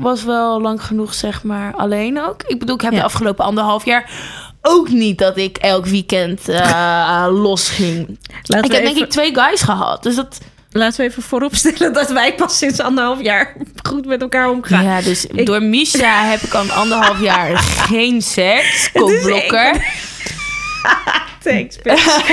was 0.00 0.24
wel 0.24 0.60
lang 0.60 0.82
genoeg, 0.84 1.14
zeg 1.14 1.42
maar, 1.42 1.74
alleen 1.74 2.20
ook. 2.22 2.42
Ik 2.46 2.58
bedoel, 2.58 2.74
ik 2.74 2.80
heb 2.80 2.92
Ja. 2.92 2.98
de 2.98 3.04
afgelopen 3.04 3.44
anderhalf 3.44 3.84
jaar 3.84 4.10
ook 4.62 4.88
niet 4.88 5.18
dat 5.18 5.36
ik 5.36 5.56
elk 5.56 5.86
weekend 5.86 6.48
eh 6.48 7.26
los 7.44 7.68
ging. 7.68 8.18
Laten 8.42 8.70
ik 8.70 8.76
heb 8.76 8.84
denk 8.84 8.96
ik 8.98 9.10
twee 9.10 9.34
guys 9.34 9.62
gehad. 9.62 10.02
Dus 10.02 10.14
dat. 10.14 10.38
Laten 10.70 11.00
we 11.00 11.10
even 11.10 11.22
vooropstellen 11.22 11.92
dat 11.92 12.10
wij 12.10 12.34
pas 12.34 12.58
sinds 12.58 12.80
anderhalf 12.80 13.22
jaar 13.22 13.56
goed 13.88 14.06
met 14.06 14.20
elkaar 14.22 14.50
omgaan. 14.50 14.84
Ja, 14.84 15.00
dus 15.00 15.26
Ik- 15.26 15.46
door 15.46 15.62
Misha 15.62 16.24
heb 16.30 16.40
ik 16.40 16.54
al 16.54 16.64
anderhalf 16.70 17.20
jaar 17.20 17.58
geen 17.58 18.22
seks. 18.22 18.90
Het 18.92 19.08
is 19.08 19.22
Kopblokker. 19.22 19.84
Thanks, 21.42 21.76
bitch. 21.82 22.24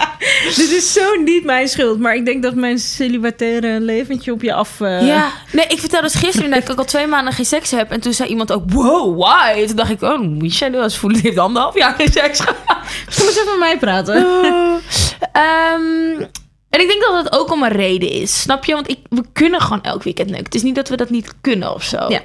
Dit 0.56 0.70
is 0.70 0.92
zo 0.92 1.14
niet 1.14 1.44
mijn 1.44 1.68
schuld, 1.68 1.98
maar 1.98 2.14
ik 2.14 2.24
denk 2.24 2.42
dat 2.42 2.54
mijn 2.54 2.78
celibataire 2.78 3.80
leventje 3.80 4.32
op 4.32 4.42
je 4.42 4.54
af... 4.54 4.80
eh, 4.80 5.06
Ja, 5.06 5.30
nee, 5.52 5.66
ik 5.66 5.78
vertelde 5.78 6.06
dus 6.06 6.14
gisteren 6.20 6.50
dat 6.50 6.68
ik 6.68 6.78
al 6.78 6.84
twee 6.84 7.06
maanden 7.06 7.32
geen 7.34 7.44
seks 7.44 7.70
heb. 7.70 7.90
En 7.90 8.00
toen 8.00 8.12
zei 8.12 8.28
iemand 8.28 8.52
ook, 8.52 8.62
wow, 8.72 9.22
why? 9.22 9.66
Toen 9.66 9.76
dacht 9.76 9.90
ik, 9.90 10.02
oh, 10.02 10.20
Misha, 10.20 10.68
nu 10.68 10.78
als 10.78 11.00
die 11.00 11.20
heeft 11.22 11.38
anderhalf 11.38 11.78
jaar 11.78 11.94
geen 11.94 12.12
seks 12.12 12.40
gehad. 12.40 12.56
Eens 13.06 13.30
even 13.30 13.44
met 13.46 13.58
mij 13.58 13.78
praten. 13.78 14.26
Ehm, 15.32 16.24
en 16.72 16.80
ik 16.80 16.88
denk 16.88 17.00
dat 17.00 17.24
dat 17.24 17.40
ook 17.40 17.52
om 17.52 17.62
een 17.62 17.70
reden 17.70 18.10
is. 18.10 18.40
Snap 18.40 18.64
je? 18.64 18.74
Want 18.74 18.90
ik, 18.90 18.98
we 19.08 19.22
kunnen 19.32 19.60
gewoon 19.60 19.82
elk 19.82 20.02
weekend 20.02 20.28
neuken. 20.28 20.44
Het 20.44 20.54
is 20.54 20.62
niet 20.62 20.74
dat 20.74 20.88
we 20.88 20.96
dat 20.96 21.10
niet 21.10 21.34
kunnen 21.40 21.74
of 21.74 21.82
zo. 21.82 22.08
Ja. 22.08 22.20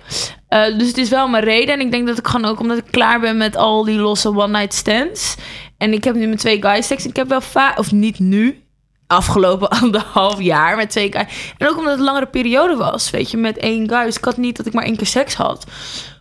Eh, 0.48 0.78
dus 0.78 0.88
het 0.88 0.98
is 0.98 1.10
wel 1.10 1.34
een 1.34 1.40
reden. 1.40 1.74
En 1.74 1.80
ik 1.80 1.92
denk 1.92 2.08
dat 2.08 2.18
ik 2.18 2.28
gewoon 2.28 2.50
ook 2.50 2.60
omdat 2.60 2.78
ik 2.78 2.84
klaar 2.92 3.20
ben 3.20 3.38
met 3.38 3.56
al 3.56 3.84
die 3.84 3.98
losse 3.98 4.30
one-night 4.30 4.74
stands. 4.74 5.36
En 5.78 5.94
ik 5.94 6.04
heb 6.04 6.16
nu 6.16 6.28
met 6.28 6.40
twee 6.40 6.62
guys 6.62 6.88
seks. 6.88 7.06
Ik 7.06 7.16
heb 7.16 7.28
wel 7.28 7.42
vaak, 7.42 7.80
of 7.80 7.92
niet 7.92 8.20
nu, 8.20 8.64
afgelopen 9.08 9.70
anderhalf 9.82 10.42
jaar 10.42 10.76
met 10.76 10.90
twee 10.90 11.12
guys. 11.12 11.54
En 11.58 11.68
ook 11.68 11.78
omdat 11.78 11.92
het 11.92 12.00
een 12.00 12.06
langere 12.06 12.28
periode 12.28 12.76
was, 12.76 13.10
weet 13.10 13.32
je, 13.32 13.38
met 13.38 13.58
één 13.58 13.90
guy. 13.90 14.04
Dus 14.04 14.18
ik 14.18 14.26
had 14.26 14.38
niet 14.38 14.58
dat 14.58 14.66
ik 14.66 14.74
maar 14.74 14.86
één 14.86 14.98
keer 14.98 15.08
seks 15.08 15.34
had. 15.34 15.66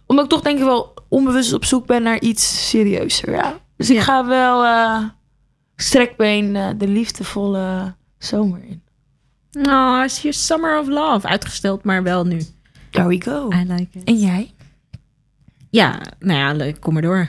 Omdat 0.06 0.24
ik 0.24 0.30
toch 0.30 0.42
denk 0.42 0.58
ik 0.58 0.64
wel 0.64 0.94
onbewust 1.08 1.52
op 1.52 1.64
zoek 1.64 1.86
ben 1.86 2.02
naar 2.02 2.20
iets 2.20 2.68
serieuzer, 2.68 3.32
ja. 3.32 3.58
Dus 3.76 3.90
ik 3.90 4.00
ga 4.00 4.26
wel 4.26 4.64
eh, 4.64 5.02
strekbeen 5.76 6.56
eh, 6.56 6.68
de 6.76 6.88
liefdevolle 6.88 7.94
zomer 8.18 8.62
in. 8.64 8.82
Oh, 9.68 10.02
is 10.04 10.22
je 10.22 10.32
Summer 10.32 10.78
of 10.78 10.86
Love 10.88 11.26
uitgesteld, 11.26 11.84
maar 11.84 12.02
wel 12.02 12.24
nu. 12.26 12.40
There 12.90 13.06
we 13.06 13.20
go. 13.22 13.50
I 13.52 13.64
like 13.72 13.98
it. 13.98 14.04
En 14.04 14.18
jij? 14.18 14.54
Ja, 15.70 16.00
nou 16.18 16.38
ja, 16.38 16.52
leuk. 16.52 16.80
Kom 16.80 16.92
maar 16.92 17.02
door. 17.02 17.28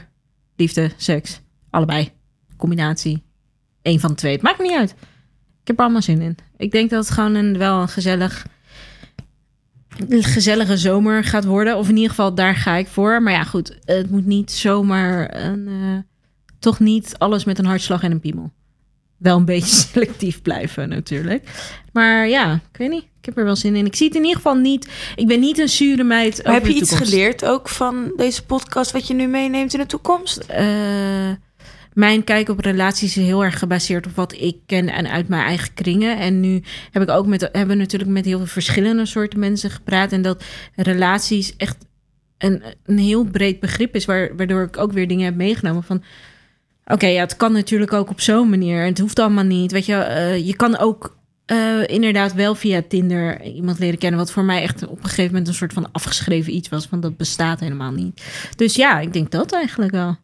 Liefde, 0.56 0.92
seks, 0.98 1.42
allebei. 1.70 2.12
Combinatie. 2.58 3.24
Eén 3.82 4.00
van 4.00 4.10
de 4.10 4.16
twee. 4.16 4.34
Het 4.34 4.42
maakt 4.42 4.58
me 4.58 4.64
niet 4.64 4.78
uit. 4.78 4.90
Ik 5.62 5.68
heb 5.68 5.78
er 5.78 5.84
allemaal 5.84 6.02
zin 6.02 6.22
in. 6.22 6.38
Ik 6.58 6.72
denk 6.72 6.90
dat 6.90 7.06
het 7.06 7.14
gewoon 7.14 7.36
een, 7.36 7.58
wel 7.58 7.82
een 7.82 7.88
gezellig, 7.88 8.46
een 10.08 10.24
gezellige 10.24 10.78
zomer 10.78 11.24
gaat 11.24 11.46
worden. 11.46 11.78
Of 11.78 11.90
in 11.90 11.96
ieder 11.96 12.10
geval, 12.10 12.36
daar 12.36 12.56
ga 12.56 12.76
ik 12.76 12.88
voor. 12.88 13.22
Maar 13.24 13.34
ja, 13.34 13.44
goed. 13.44 13.78
Het 13.86 14.10
moet 14.10 14.26
niet 14.26 14.52
zomaar 14.52 15.36
een... 15.36 15.68
eh, 15.68 15.98
toch 16.60 16.80
niet 16.80 17.16
alles 17.18 17.44
met 17.44 17.60
een 17.60 17.66
hartslag 17.66 18.04
en 18.04 18.12
een 18.12 18.20
piemel. 18.20 18.52
Wel 19.18 19.38
een 19.38 19.46
beetje 19.46 19.76
selectief 19.92 20.42
blijven 20.42 20.90
natuurlijk. 20.90 21.50
Maar 21.94 22.28
ja, 22.28 22.54
ik 22.54 22.78
weet 22.78 22.90
niet. 22.90 23.04
Ik 23.20 23.26
heb 23.26 23.38
er 23.38 23.46
wel 23.46 23.56
zin 23.56 23.76
in. 23.76 23.86
Ik 23.86 23.96
zie 23.96 24.08
het 24.08 24.16
in 24.16 24.22
ieder 24.22 24.38
geval 24.38 24.56
niet... 24.56 24.90
Ik 25.16 25.28
ben 25.28 25.40
niet 25.40 25.58
een 25.58 25.70
zure 25.70 26.04
meid 26.04 26.44
Maar 26.44 26.54
over 26.54 26.68
heb 26.68 26.76
je 26.76 26.82
iets 26.82 26.96
geleerd 26.96 27.46
ook 27.46 27.70
van 27.70 28.14
deze 28.18 28.46
podcast 28.46 28.92
wat 28.92 29.08
je 29.08 29.14
nu 29.14 29.28
meeneemt 29.28 29.74
in 29.74 29.80
de 29.80 29.86
toekomst? 29.86 30.38
Eh, 30.38 30.68
mijn 31.94 32.24
kijk 32.24 32.50
op 32.50 32.60
relaties 32.60 33.18
is 33.18 33.26
heel 33.26 33.44
erg 33.44 33.60
gebaseerd 33.60 34.06
op 34.06 34.16
wat 34.16 34.34
ik 34.34 34.58
ken 34.66 34.90
en 34.90 35.10
uit 35.10 35.28
mijn 35.28 35.46
eigen 35.46 35.74
kringen. 35.74 36.18
En 36.18 36.40
nu 36.40 36.64
heb 36.92 37.04
ik 37.04 37.10
ook 37.10 37.28
met, 37.28 37.42
hebben 37.42 37.68
we 37.68 37.76
natuurlijk 37.76 38.12
met 38.12 38.26
heel 38.26 38.38
veel 38.38 38.48
verschillende 38.48 39.06
soorten 39.06 39.40
mensen 39.40 39.70
gepraat. 39.70 40.12
En 40.12 40.22
dat 40.22 40.44
relaties 40.76 41.56
echt 41.56 41.78
een, 42.38 42.64
een 42.86 42.98
heel 42.98 43.24
breed 43.24 43.60
begrip 43.60 43.96
is, 43.96 44.06
waar, 44.06 44.36
waardoor 44.36 44.64
ik 44.64 44.78
ook 44.78 44.92
weer 44.92 45.08
dingen 45.08 45.26
heb 45.26 45.36
meegenomen 45.36 45.84
van. 45.84 46.04
Oké, 46.88 47.08
ja, 47.08 47.22
het 47.22 47.38
kan 47.38 47.52
natuurlijk 47.52 47.94
ook 47.94 48.10
op 48.10 48.22
zo'n 48.22 48.50
manier. 48.50 48.86
Het 48.86 49.00
hoeft 49.00 49.20
allemaal 49.20 49.44
niet. 49.44 49.72
Weet 49.72 49.86
je, 49.86 49.96
eh, 49.96 50.46
je 50.48 50.56
kan 50.56 50.78
ook 50.78 51.18
eh, 51.46 51.88
inderdaad 51.88 52.34
wel 52.34 52.56
via 52.56 52.82
Tinder 52.88 53.42
iemand 53.42 53.80
leren 53.80 53.98
kennen. 53.98 54.20
Wat 54.20 54.32
voor 54.32 54.44
mij 54.44 54.62
echt 54.62 54.88
op 54.88 54.98
een 54.98 55.04
gegeven 55.04 55.32
moment 55.32 55.48
een 55.48 55.54
soort 55.54 55.74
van 55.74 55.92
afgeschreven 55.92 56.56
iets 56.56 56.70
was. 56.70 56.86
Van 56.86 57.00
dat 57.00 57.18
bestaat 57.18 57.60
helemaal 57.60 57.92
niet. 57.92 58.24
Dus 58.56 58.76
ja, 58.76 59.00
ik 59.00 59.14
denk 59.14 59.32
dat 59.32 59.52
eigenlijk 59.52 59.92
wel. 59.92 60.18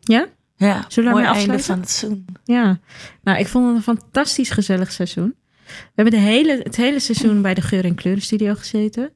Ja? 0.00 0.26
Ja, 0.56 0.84
Zullen 0.88 1.14
we 1.14 1.20
einde 1.22 1.58
van 1.58 1.80
het 1.80 1.90
seizoen. 1.90 2.24
Ja. 2.44 2.78
Nou, 3.22 3.38
ik 3.38 3.46
vond 3.46 3.66
het 3.66 3.76
een 3.76 3.96
fantastisch 3.96 4.50
gezellig 4.50 4.92
seizoen. 4.92 5.34
We 5.66 5.92
hebben 5.94 6.14
de 6.14 6.26
hele, 6.26 6.60
het 6.62 6.76
hele 6.76 7.00
seizoen 7.00 7.42
bij 7.42 7.54
de 7.54 7.60
Geur- 7.60 7.84
en 7.84 7.94
Kleurenstudio 7.94 8.54
gezeten. 8.54 9.12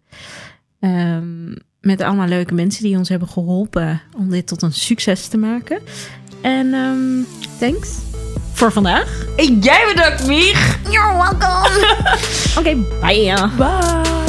Ehm, 0.80 1.52
met 1.80 2.00
allemaal 2.00 2.28
leuke 2.28 2.54
mensen 2.54 2.82
die 2.82 2.96
ons 2.96 3.08
hebben 3.08 3.28
geholpen 3.28 4.02
om 4.16 4.30
dit 4.30 4.46
tot 4.46 4.62
een 4.62 4.72
succes 4.72 5.28
te 5.28 5.38
maken. 5.38 5.80
En 6.44 6.74
ehm, 6.74 7.22
thanks 7.58 7.88
voor 8.52 8.72
vandaag. 8.72 9.24
En 9.36 9.58
jij 9.58 9.84
bedankt, 9.94 10.26
Mich. 10.26 10.78
You're 10.90 11.16
welcome. 11.16 11.68
Oké, 12.58 12.76
bye. 13.00 13.34
Bye. 13.56 14.23